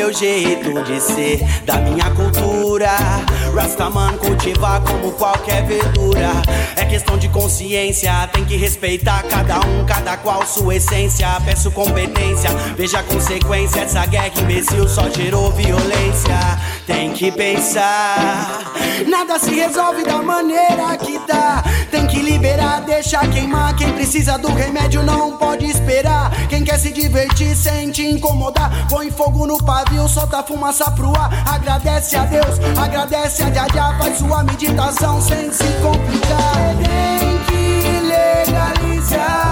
[0.09, 2.89] Meu jeito de ser, da minha cultura.
[3.53, 6.31] Rastaman cultivar como qualquer verdura.
[6.75, 11.27] É questão de consciência, tem que respeitar cada um, cada qual sua essência.
[11.45, 13.81] Peço competência, veja a consequência.
[13.81, 16.39] Essa guerra imbecil só gerou violência.
[16.87, 18.73] Tem que pensar,
[19.07, 21.63] nada se resolve da maneira que tá.
[21.91, 23.75] Tem que liberar, deixar queimar.
[23.75, 26.31] Quem precisa do remédio não pode esperar.
[26.47, 31.29] Quem quer se divertir sem te incomodar, põe fogo no pavio, solta fumaça pro ar.
[31.53, 36.75] Agradece a Deus, agradece a Jaja, faz sua meditação sem se complicar.
[37.19, 39.48] Tem que legalizar.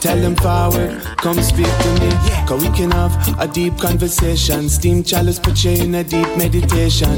[0.00, 2.10] Tell them forward, come speak to me.
[2.46, 4.68] Cause we can have a deep conversation.
[4.68, 7.10] Steam chalice put you in a deep meditation.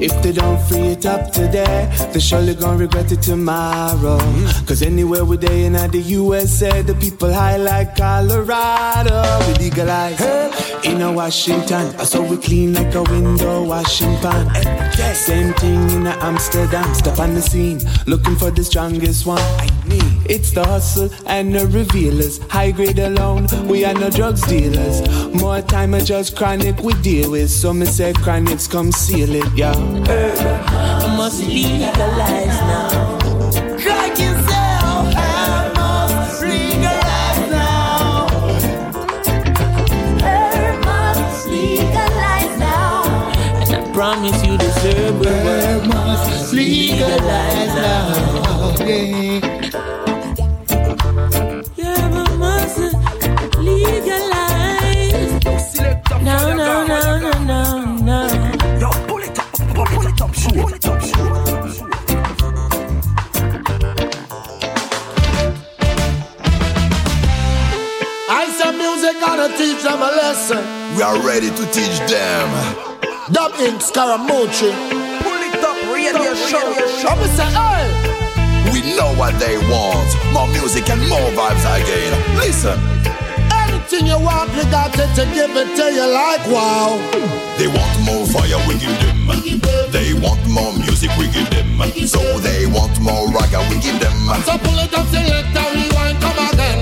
[0.00, 4.18] If they don't free it up today, they surely gonna regret it tomorrow.
[4.18, 4.66] Mm.
[4.66, 9.22] Cause anywhere we day in the USA, the people high like Colorado.
[9.46, 10.20] We legalize
[10.84, 11.98] in a Washington.
[12.04, 14.48] So we clean like a window washing pan.
[15.14, 16.94] Same thing in a Amsterdam.
[16.94, 19.38] Step on the scene, looking for the strongest one.
[19.38, 20.30] I need.
[20.30, 22.38] It's the hustle and the revealers.
[22.48, 25.00] High grade alone, we are no drugs dealers.
[25.34, 27.50] More time I just chronic we deal with.
[27.50, 29.72] So me say chronics come seal it, yeah.
[29.72, 33.18] I must legalize now.
[33.78, 38.28] Crack yourself, I must legalize now.
[40.22, 43.30] Herb must legalize now.
[43.60, 45.88] And I promise you deserve a word.
[45.88, 48.30] must legalize now.
[51.76, 52.30] Yeah, but
[53.80, 55.44] must legalize.
[56.22, 58.28] No, no, no, no, no, no.
[58.80, 61.16] Yo, pull it up, pull it up, shoot, pull it up, shoot.
[68.28, 70.62] I some music gonna teach them a lesson.
[70.96, 72.48] We are ready to teach them.
[73.32, 73.80] Dub Inc.
[73.80, 74.70] Skarra Mucci.
[75.22, 76.74] Pull it up, radio show.
[77.08, 77.86] I'ma say, hey.
[78.72, 80.10] We know what they want.
[80.32, 82.12] More music and more vibes again.
[82.36, 83.09] Listen.
[84.00, 86.96] Anything you want, we got it to give it to you like wow.
[87.58, 89.28] They want more fire, we give them.
[89.92, 91.68] They want more music, we give them.
[92.06, 94.16] So they want more raga, we give them.
[94.46, 96.80] So pull it up, select and rewind, come again.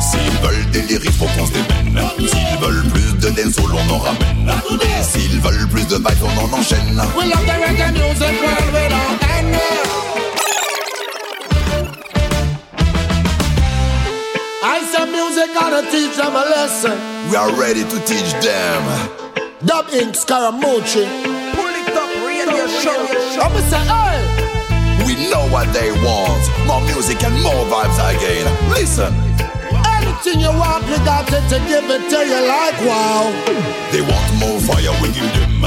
[0.00, 2.02] S'ils veulent des lyrics, faut qu'on se démène.
[2.18, 4.52] S'ils veulent plus de dancehall, on en ramène.
[4.82, 7.00] Et s'ils veulent plus de vibes, on en enchaîne.
[7.16, 10.05] We love the reggae music world without end.
[15.26, 16.94] Music gonna teach them a lesson.
[17.28, 18.82] We are ready to teach them.
[19.66, 20.14] Dub Inc.
[20.14, 21.02] Skarra Mucci.
[21.50, 22.94] Pull it up, radio show.
[23.42, 24.22] I'ma say, hey.
[25.04, 26.42] We know what they want.
[26.68, 28.46] More music and more vibes again.
[28.70, 29.12] Listen.
[29.98, 33.26] Anything you want, we got it to give it to you like wow.
[33.90, 35.58] They want more fire, we give them.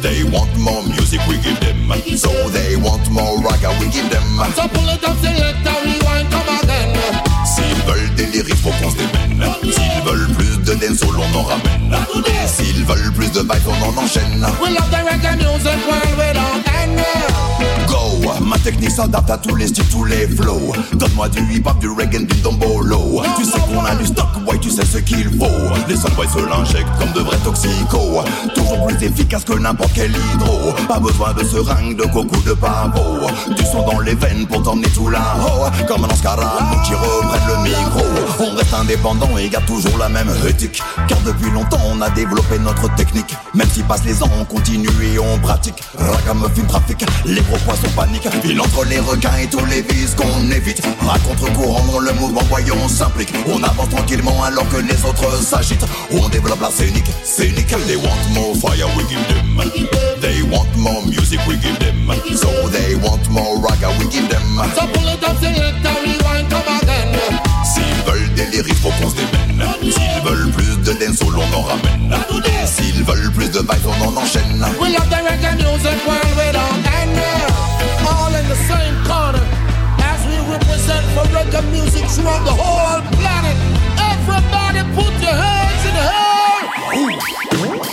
[0.00, 1.90] They want more music, we give them.
[2.16, 4.22] So they want more raga, we give them.
[4.54, 7.21] So pull it up, select and rewind, come again.
[7.54, 9.44] S'ils veulent lyrics, faut qu'on se démène.
[9.62, 11.96] S'ils veulent plus de dancehall, on en ramène.
[12.26, 14.46] Et s'ils veulent plus de vibes, on en enchaîne.
[14.62, 17.00] We love the reggae music world without end.
[17.86, 20.72] Go, ma technique s'adapte à tous les styles, tous les flows.
[20.94, 23.22] Donne-moi du hip-hop, du reggae, du dombolo.
[23.36, 25.46] Tu sais qu'on a du stock, ouais, tu sais ce qu'il faut.
[25.88, 28.24] Les soundboys se l'injectent comme de vrais toxicos.
[28.54, 30.72] Toujours plus efficace que n'importe quel hydro.
[30.88, 33.26] Pas besoin de seringue, de coco, de pavot.
[33.56, 35.70] Du son dans les veines pour t'emmener tout là-haut.
[35.86, 38.04] Comme un scaramouche qui reprennent le micro.
[38.40, 40.30] On reste indépendant et garde toujours la même
[41.08, 43.34] Car depuis longtemps, on a développé notre technique.
[43.54, 45.82] Même si passent les ans, on continue et on pratique.
[45.98, 48.28] Ragamuffin trafic, les gros poissons paniquent.
[48.44, 50.82] Il entre les requins et tous les vices qu'on évite.
[51.10, 53.32] À contre-courant dans le mouvement, voyons, on s'implique.
[53.46, 55.86] On avance tranquillement alors que les autres s'agitent.
[56.12, 57.74] On développe la scénique, scénique.
[57.86, 59.60] They want more fire, we give them.
[60.20, 62.12] They want more music, we give them.
[62.36, 64.42] So they want more raga, we give them.
[64.74, 67.18] So pull it up, select and rewind, come again.
[67.64, 69.51] S'ils veulent des lyrics, faut qu'on se démène.
[69.82, 72.14] S'ils veulent plus de dancehall, on en ramène.
[72.64, 74.64] S'ils veulent plus de vibes, on en enchaîne.
[74.80, 77.18] We love the reggae music world, we don't end.
[78.06, 79.44] All in the same corner.
[79.98, 83.56] As we represent for reggae music throughout the whole planet.
[84.12, 86.04] Everybody put your hands in the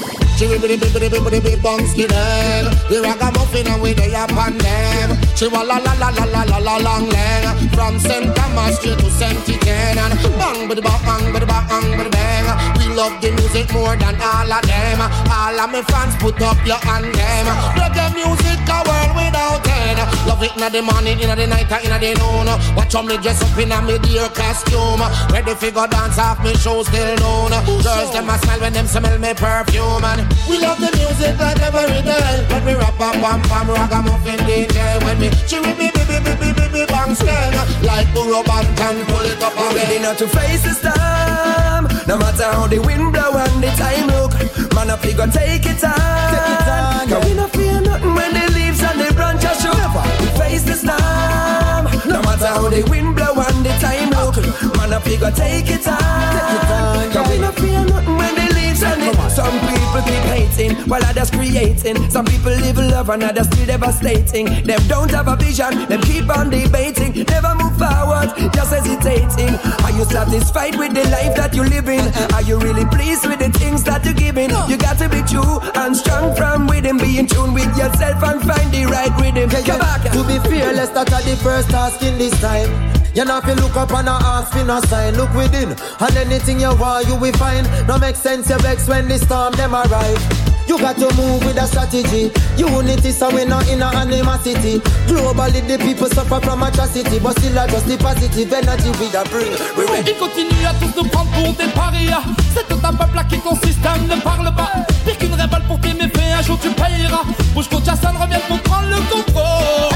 [0.06, 0.09] air.
[0.48, 2.66] Bibbidi bibbidi bibbidi big bonsky them.
[2.90, 5.18] The ragamuffin and we they upon them.
[5.36, 8.36] She wa la la la la la la la long leg from St.
[8.36, 9.38] Thomas Street to St.
[9.50, 12.48] Etienne and bang bidi bang bang bidi bang bang bidi bang.
[12.78, 15.02] We love the music more than all of them.
[15.32, 17.46] All of my fans put up your hand them.
[17.76, 20.00] Reggae music a world without end.
[20.28, 22.48] Love it in the morning, in the night, in the noon.
[22.76, 25.02] Watch how me dress up in a me dear costume.
[25.32, 27.52] Ready fi go dance off me shoes still known.
[27.84, 31.62] Girls them a smile when them smell me perfume and we love the music like
[31.62, 32.46] every day.
[32.50, 34.78] When we rap a pam pam ragamuffin DJ.
[35.04, 39.42] When me she with me baby baby baby bang stand like Burro Banton pull it
[39.42, 41.86] up I'm ready now to face the storm.
[42.08, 44.34] No matter how the wind blow and the time look,
[44.74, 45.94] man up we go take it on.
[46.34, 47.08] Take it on.
[47.10, 49.78] Cause we no fear nothing when the leaves and the branches show.
[50.22, 51.86] We face the storm.
[52.10, 54.38] No matter how the wind blow and the time look,
[54.78, 55.98] man up we go take it on.
[55.98, 57.12] Take it on.
[57.14, 61.04] Cause we no fear nothing when the leaves and the some people keep hating while
[61.04, 62.10] others creating.
[62.10, 64.46] Some people live love and others still devastating.
[64.64, 67.24] Them don't have a vision, them keep on debating.
[67.24, 69.56] Never move forward, just hesitating.
[69.84, 72.02] Are you satisfied with the life that you're living?
[72.34, 74.50] Are you really pleased with the things that you're giving?
[74.70, 76.98] You got to be true and strong from within.
[76.98, 79.50] Be in tune with yourself and find the right rhythm.
[79.50, 80.04] Come back.
[80.12, 82.99] To be fearless, that's the first task in this time.
[83.16, 86.16] You know if you look up and I ask for no sign, look within, and
[86.18, 87.66] anything you want you will find.
[87.88, 90.22] No make sense you vex when the storm them arrive.
[90.68, 92.30] You got to move with a strategy.
[92.56, 94.78] Unity so we not in a animosity.
[95.10, 99.24] Globally the people suffer from atrocity, but still I just the positive energy we da
[99.26, 99.50] bring.
[99.76, 100.12] We ready.
[100.12, 102.22] Ils continuent à tous nous prendre pour des parias.
[102.54, 104.86] C'est tout un peuple qui ton système ne parle pas.
[105.04, 107.24] Pire qu'une révolte pour tes méfaits, un jour tu payeras.
[107.56, 109.90] Bouge contre Jason, reviens pour prendre le contrôle.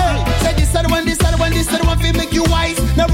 [0.43, 0.55] Hey,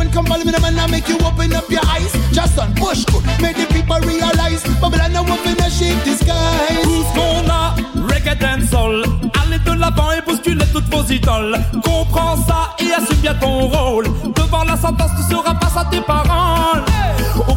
[0.09, 2.11] when come follow me, the man, I make you open up your eyes.
[2.31, 4.63] Just on push good, make the people realize.
[4.81, 6.83] Babylon, now up in a shape disguise.
[6.83, 7.75] Tout ce qu'on a,
[8.07, 9.03] reggae dancehall.
[9.41, 11.57] Allez de l'avant et bousculez toutes vos idoles.
[11.83, 14.05] Comprends ça et assume bien ton rôle.
[14.35, 16.83] Devant la sentence, tu seras face à tes paroles.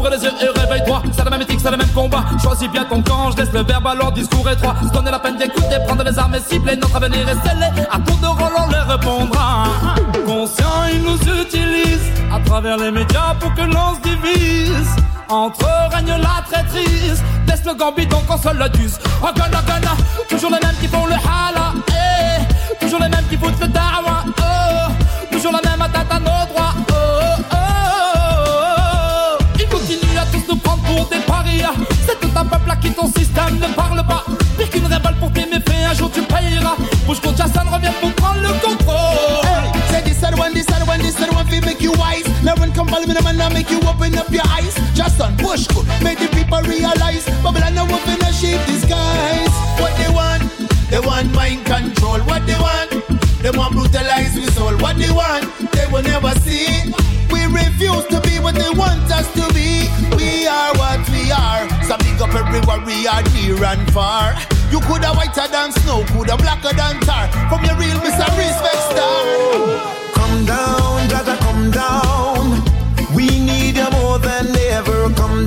[0.03, 1.01] Ouvre les yeux et réveille-toi.
[1.13, 2.25] C'est la même éthique, c'est le même combat.
[2.43, 4.75] Choisis bien ton camp, je laisse le verbe à leur discours étroit.
[4.83, 6.75] Se donner la peine d'écouter, prendre les armes et cibler.
[6.75, 7.67] Notre avenir est scellé.
[7.89, 9.67] À tour de rôle, on les répondra.
[10.27, 14.89] Conscient, ils nous utilisent à travers les médias pour que l'on se divise.
[15.29, 17.23] Entre eux règne la traîtrise.
[17.47, 18.99] Des slogans bidons qu'on se le dise.
[19.23, 19.29] Oh.
[20.29, 21.75] Toujours les mêmes qui font le hala.
[21.91, 22.85] Eh.
[22.85, 24.25] Toujours les mêmes qui foutent le dawa.
[24.27, 24.82] Oh.
[32.53, 34.25] À qui ton système ne parle pas.
[34.57, 36.77] Pire qu'une révolte pour tes méfaits, un jour tu payeras.
[37.07, 39.45] Bouge contre reviens pour prendre le contrôle.
[39.45, 42.25] Hey, say this one, this one, this one, feel make you wise.
[42.43, 44.75] Now when come follow me, the man, I make you open up your eyes.
[44.95, 45.69] Just push
[46.03, 47.27] make the people realize.
[47.43, 49.53] Babylon, now up in a shape disguise.
[49.77, 50.43] What they want?
[50.89, 52.21] They want mind control.
[52.21, 52.91] What they want?
[53.43, 54.73] They want brutalize we soul.
[54.79, 55.45] What they want?
[55.73, 56.89] They will never see.
[57.31, 59.89] We refuse to be what they want us to be.
[60.17, 61.72] We are what we are.
[61.93, 64.33] So big up everywhere we are near and far.
[64.71, 67.29] You coulda whiter than snow, coulda blacker than tar.
[67.51, 68.25] From your real Mr.
[68.33, 69.25] Respect Star.
[70.15, 72.65] Come down, Jaja, come down.
[73.15, 75.13] We need you more than ever.
[75.13, 75.42] Come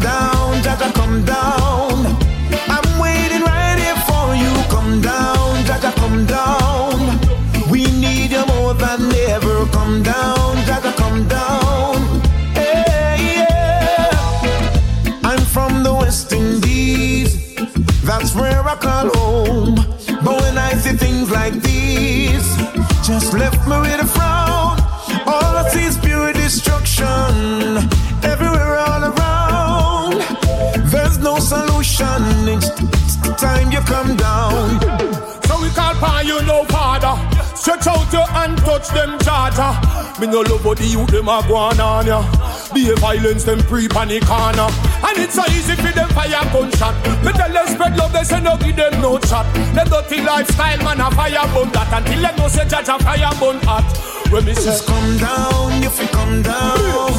[18.79, 19.75] Call home.
[20.23, 22.47] But when I see things like these,
[23.05, 24.79] just left me with a frown.
[25.25, 27.77] All I see is pure destruction.
[28.23, 30.21] Everywhere, all around.
[30.91, 32.21] There's no solution.
[32.53, 32.69] It's,
[33.41, 34.79] time you come down.
[35.47, 36.84] So we call upon you no father.
[37.65, 39.73] Stretch out your hand, touch them charger.
[40.21, 42.21] Me no love how the youth them a go on on ya.
[42.75, 44.69] Be a violence them pre panic corner.
[45.01, 46.93] And it's so easy for them fire gunshot.
[47.25, 49.49] Me tell them spread love, they say no give them no chat.
[49.73, 53.33] The dirty lifestyle man a fire bun that until them know say judge a fire
[53.41, 53.81] bun hot.
[54.29, 57.17] When me say Just come down, if you come down.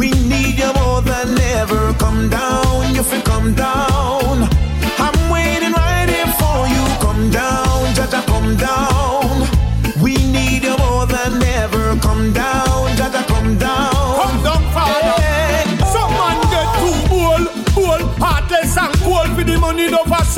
[0.00, 1.92] We need you more than ever.
[2.00, 4.48] Come down, you come down.
[4.96, 6.84] I'm waiting right here for you.
[7.04, 9.15] Come down, Jaja, come down.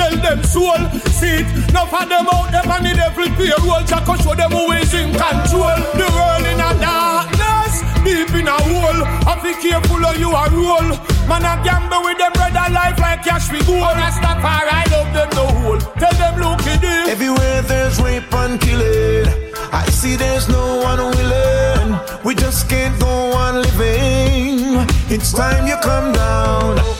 [0.08, 0.82] Sell them soul.
[1.10, 3.82] See it, no for them out there on the devil payroll.
[3.84, 5.78] Jack show them who is in control.
[5.96, 9.02] The world in a darkness, deep in a hole.
[9.28, 10.88] I be careful of you a roll.
[11.28, 13.76] Man, I gamble with them brother life like cash we go.
[13.76, 15.80] Oh, Rastafari, I love them no hole.
[16.00, 17.08] Tell them look at this.
[17.08, 19.26] Everywhere there's rape and killing.
[19.72, 22.00] I see there's no one willing.
[22.24, 24.86] We just can't go on living.
[25.10, 26.97] It's time you come down.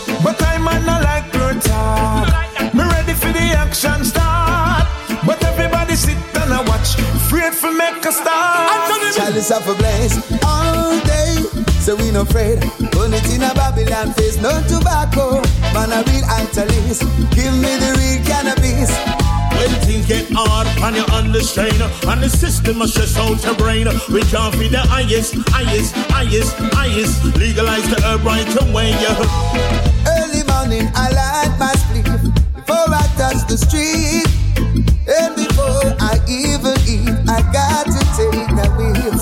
[3.88, 4.86] Action start.
[5.26, 6.98] But everybody sit and I watch.
[6.98, 9.14] Afraid for make a start.
[9.14, 11.36] Chalice of a blaze all day.
[11.80, 12.60] So we no afraid.
[12.92, 15.40] Burn it in a Babylon face, no tobacco.
[15.74, 17.02] Man, a real italist.
[17.34, 18.90] Give me the real cannabis.
[19.58, 21.74] When things get hard and you're under strain
[22.06, 26.54] And the system must stress out your brain We can't be the highest, highest, highest,
[26.78, 29.18] highest Legalize the herb right away, yeah
[30.06, 31.97] Early morning, I light my split
[33.28, 34.26] touch the street.
[35.08, 39.17] And before I even eat, I got to take a whiff.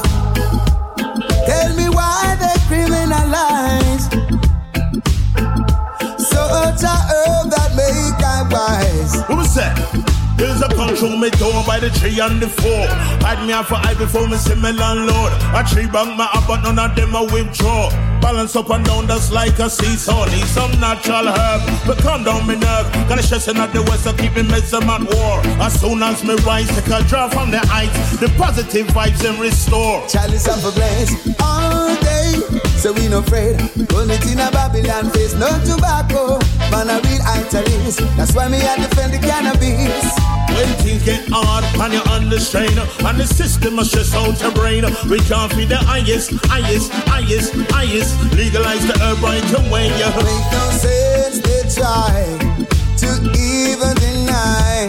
[10.76, 12.84] A on me door by the tree and the four.
[13.24, 15.32] Hide me out for eye before me see me landlord.
[15.56, 17.88] A tree bank my up, but none of them I withdraw.
[18.20, 20.26] Balance up and down, just like a seesaw.
[20.26, 22.92] Need some natural herb, but calm down me nerve.
[23.08, 25.40] Got a stressing at the west, so keep me messing at war.
[25.64, 28.20] As soon as me rise, take a draw from the heights.
[28.20, 30.06] The positive vibes and restore.
[30.08, 32.36] Chalice of a blaze all day.
[32.76, 33.56] So we no afraid.
[33.88, 36.36] Burn it in a Babylon face, no tobacco.
[36.68, 38.04] Man, a real italist.
[38.16, 40.25] That's why me I defend the cannabis.
[40.54, 44.52] When things get hard and you're under strain And the system must stress out your
[44.52, 44.84] brain.
[45.08, 48.12] We can't be the highest, highest, highest, highest.
[48.34, 52.56] Legalize the herb right away, yeah Make no sense they try
[53.02, 54.88] to even deny.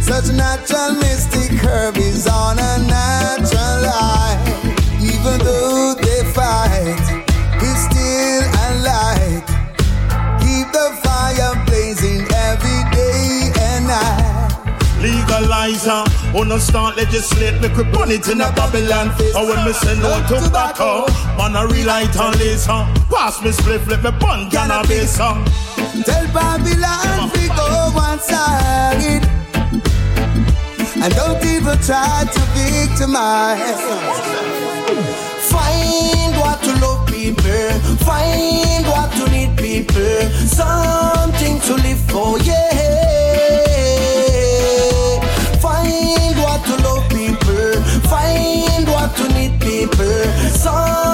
[0.00, 4.29] Such natural mystic herb is on a natural high.
[15.42, 19.08] Oh no start legislate, make we burn it in a Babylon.
[19.34, 21.06] Or when me say no tobacco,
[21.36, 22.84] man a real light and laser.
[23.10, 25.16] Pass me spliff, let me burn cannabis.
[25.16, 29.24] Tell Babylon we go one side.
[31.02, 33.80] And don't even try to victimize.
[35.50, 37.70] Find what to love people.
[38.04, 40.30] Find what to need people.
[40.46, 43.19] Something to live for, yeah.
[49.90, 50.50] People.
[50.50, 51.09] Something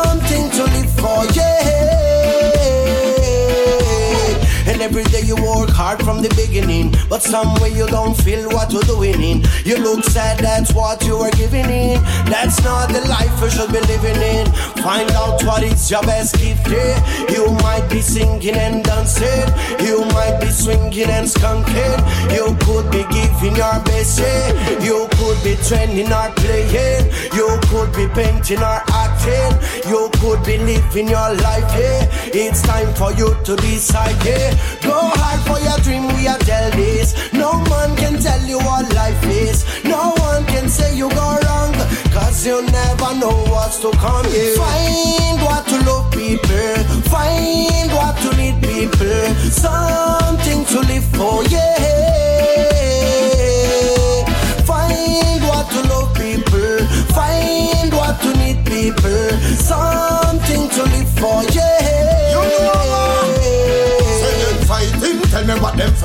[5.77, 9.45] hard from the beginning, but somewhere you don't feel what you're doing in.
[9.63, 12.03] You look sad, that's what you are giving in.
[12.33, 14.47] That's not the life you should be living in.
[14.81, 16.67] Find out what is your best gift.
[16.69, 16.97] Yeah.
[17.29, 19.49] You might be singing and dancing,
[19.85, 22.01] you might be swinging and skunking.
[22.33, 24.19] You could be giving your best.
[24.19, 24.81] Yeah.
[24.81, 27.05] You could be training or playing.
[27.37, 29.53] You could be painting or acting.
[29.91, 31.69] You could be living your life.
[31.77, 32.09] Yeah.
[32.33, 34.17] It's time for you to decide.
[34.25, 34.57] Yeah.
[34.81, 37.09] Go hard for your dream, we are tell this.
[37.33, 39.65] No man can tell you what life is.
[39.85, 41.75] No one can say you go wrong.
[42.15, 44.27] Cause you never know what's to come.
[44.31, 44.55] Yeah.
[44.63, 46.77] Find what to love people.
[47.11, 49.27] Find what to need people.
[49.51, 52.16] Something to live for, yeah.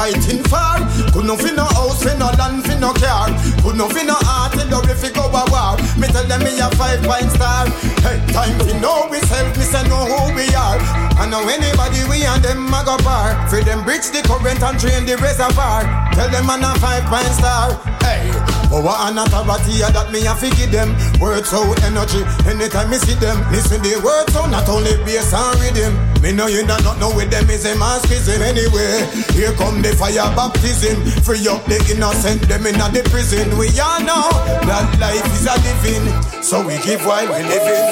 [0.01, 0.81] Fighting for.
[1.13, 3.29] Could no fi no house, fi no land, fi no car.
[3.61, 5.77] Could no fi no heart, in the fi go a war.
[6.01, 7.69] Me tell them me a five point star.
[8.01, 10.81] Hey, time fi know we self, me say know who we are.
[11.21, 13.37] I know anybody we and them a go par.
[13.47, 15.85] Free them bridge the current and drain the reservoir.
[16.17, 17.77] Tell them man a five point star.
[18.01, 18.33] Hey,
[18.71, 20.95] power and authority yeah, that me a fi give them.
[21.19, 23.35] Words out energy anytime me see them.
[23.51, 25.93] Listen the words out not only bass and rhythm.
[26.23, 29.03] Me know you not know with them is a masochism anyway.
[29.35, 31.03] Here come the fire baptism.
[31.27, 33.51] Free up the innocent, them in the prison.
[33.59, 34.31] We all know
[34.63, 36.07] that life is a living,
[36.41, 37.91] so we give while we living.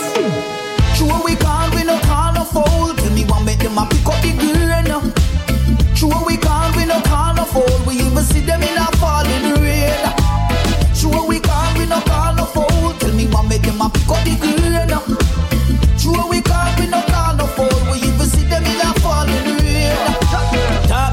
[0.95, 2.95] True we call, we no call no fool.
[2.95, 4.79] Tell me one make them a pick up the grain.
[5.99, 7.67] True we call, we no call no fool.
[7.85, 9.78] We even see them in a falling rain.
[14.09, 14.89] A up the grain.
[15.97, 16.99] True we we no
[17.37, 17.45] no.
[17.91, 19.95] We even see them in a falling rain.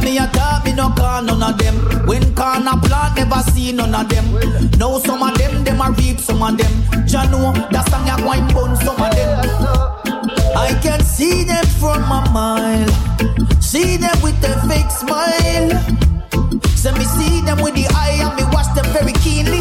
[0.02, 0.26] Me a
[0.64, 0.88] me no
[1.20, 1.76] none of them.
[2.06, 4.26] When plant, never see none of them.
[4.78, 7.06] Now some of them, them a some of them.
[7.06, 8.16] Jah know that song ya
[8.52, 9.30] bun some of them.
[10.56, 13.60] I can see them from a mile.
[13.60, 16.06] See them with their fake smile.
[16.96, 19.60] Me see them with the eye and me watch them very keenly.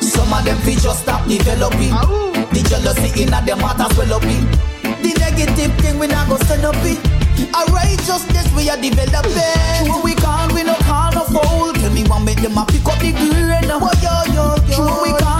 [0.00, 2.29] Some of them just stop developing.
[2.52, 4.44] The jealousy in them heart as well up in.
[5.02, 6.98] The negative thing we not go stand up in.
[7.40, 9.86] A righteousness we are developing.
[9.86, 11.72] True we can't, we no call no fool.
[11.72, 13.70] Tell me one make them a pick up the grain.
[13.70, 14.76] Oh yo yo yo.
[14.76, 15.39] True we can't,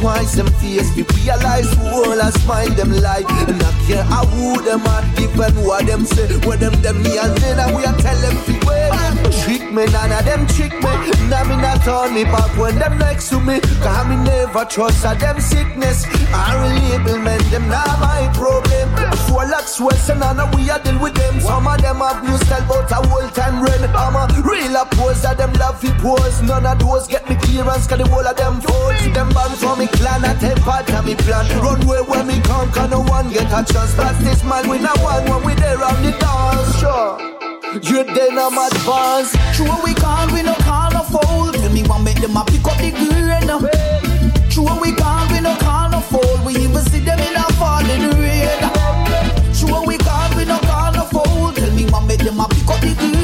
[0.00, 3.28] twice them face, we realize who all a smile them like.
[3.48, 7.18] And I care how who them are different, what them say, what them them me
[7.18, 8.90] and then we a tell them to wait.
[9.44, 10.92] Trick me, none of them trick me.
[11.28, 13.60] Now me not turn me back when them next to me.
[13.84, 16.06] Cause me never trust a them sickness.
[16.32, 18.88] I label men, them not my problem.
[19.28, 21.40] Four lakhs west and we a deal with them.
[21.40, 23.84] Some of them new style but a whole time run.
[23.94, 26.42] I'm a real pose that them love it pose.
[26.42, 29.04] None of those get me clearance cause the whole of them folds.
[29.14, 31.46] Them band for me clan a take part of me plan.
[31.62, 33.94] Run way when me come cause no one get a chance.
[33.94, 36.78] Pass this man we not one when we there on the dance.
[36.78, 37.30] Sure.
[37.82, 39.36] You then I'm advanced.
[39.54, 41.52] True we can't, we no call no fool.
[41.52, 43.46] Tell me one make them a pick up the grain.
[44.50, 46.44] True we can't, we no call no fool.
[46.44, 48.60] We even see them in a falling rain.
[49.54, 51.52] True we can't, we no call no fool.
[51.52, 53.19] Tell me one make them a pick up the grain.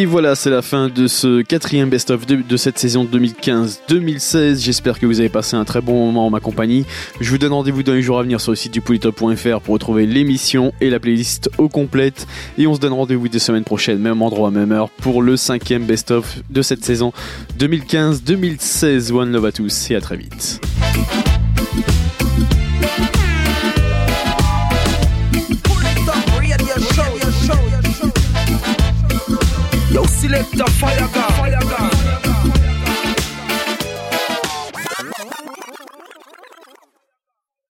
[0.00, 4.64] Et voilà, c'est la fin de ce quatrième best-of de, de cette saison 2015-2016.
[4.64, 6.86] J'espère que vous avez passé un très bon moment en ma compagnie.
[7.20, 9.74] Je vous donne rendez-vous dans les jours à venir sur le site du polytop.fr pour
[9.74, 12.26] retrouver l'émission et la playlist au complète.
[12.56, 15.84] Et on se donne rendez-vous des semaines prochaines, même endroit, même heure, pour le cinquième
[15.84, 17.12] best-of de cette saison
[17.58, 19.12] 2015-2016.
[19.12, 20.62] One love à tous et à très vite.
[30.30, 31.29] Select the fire gun.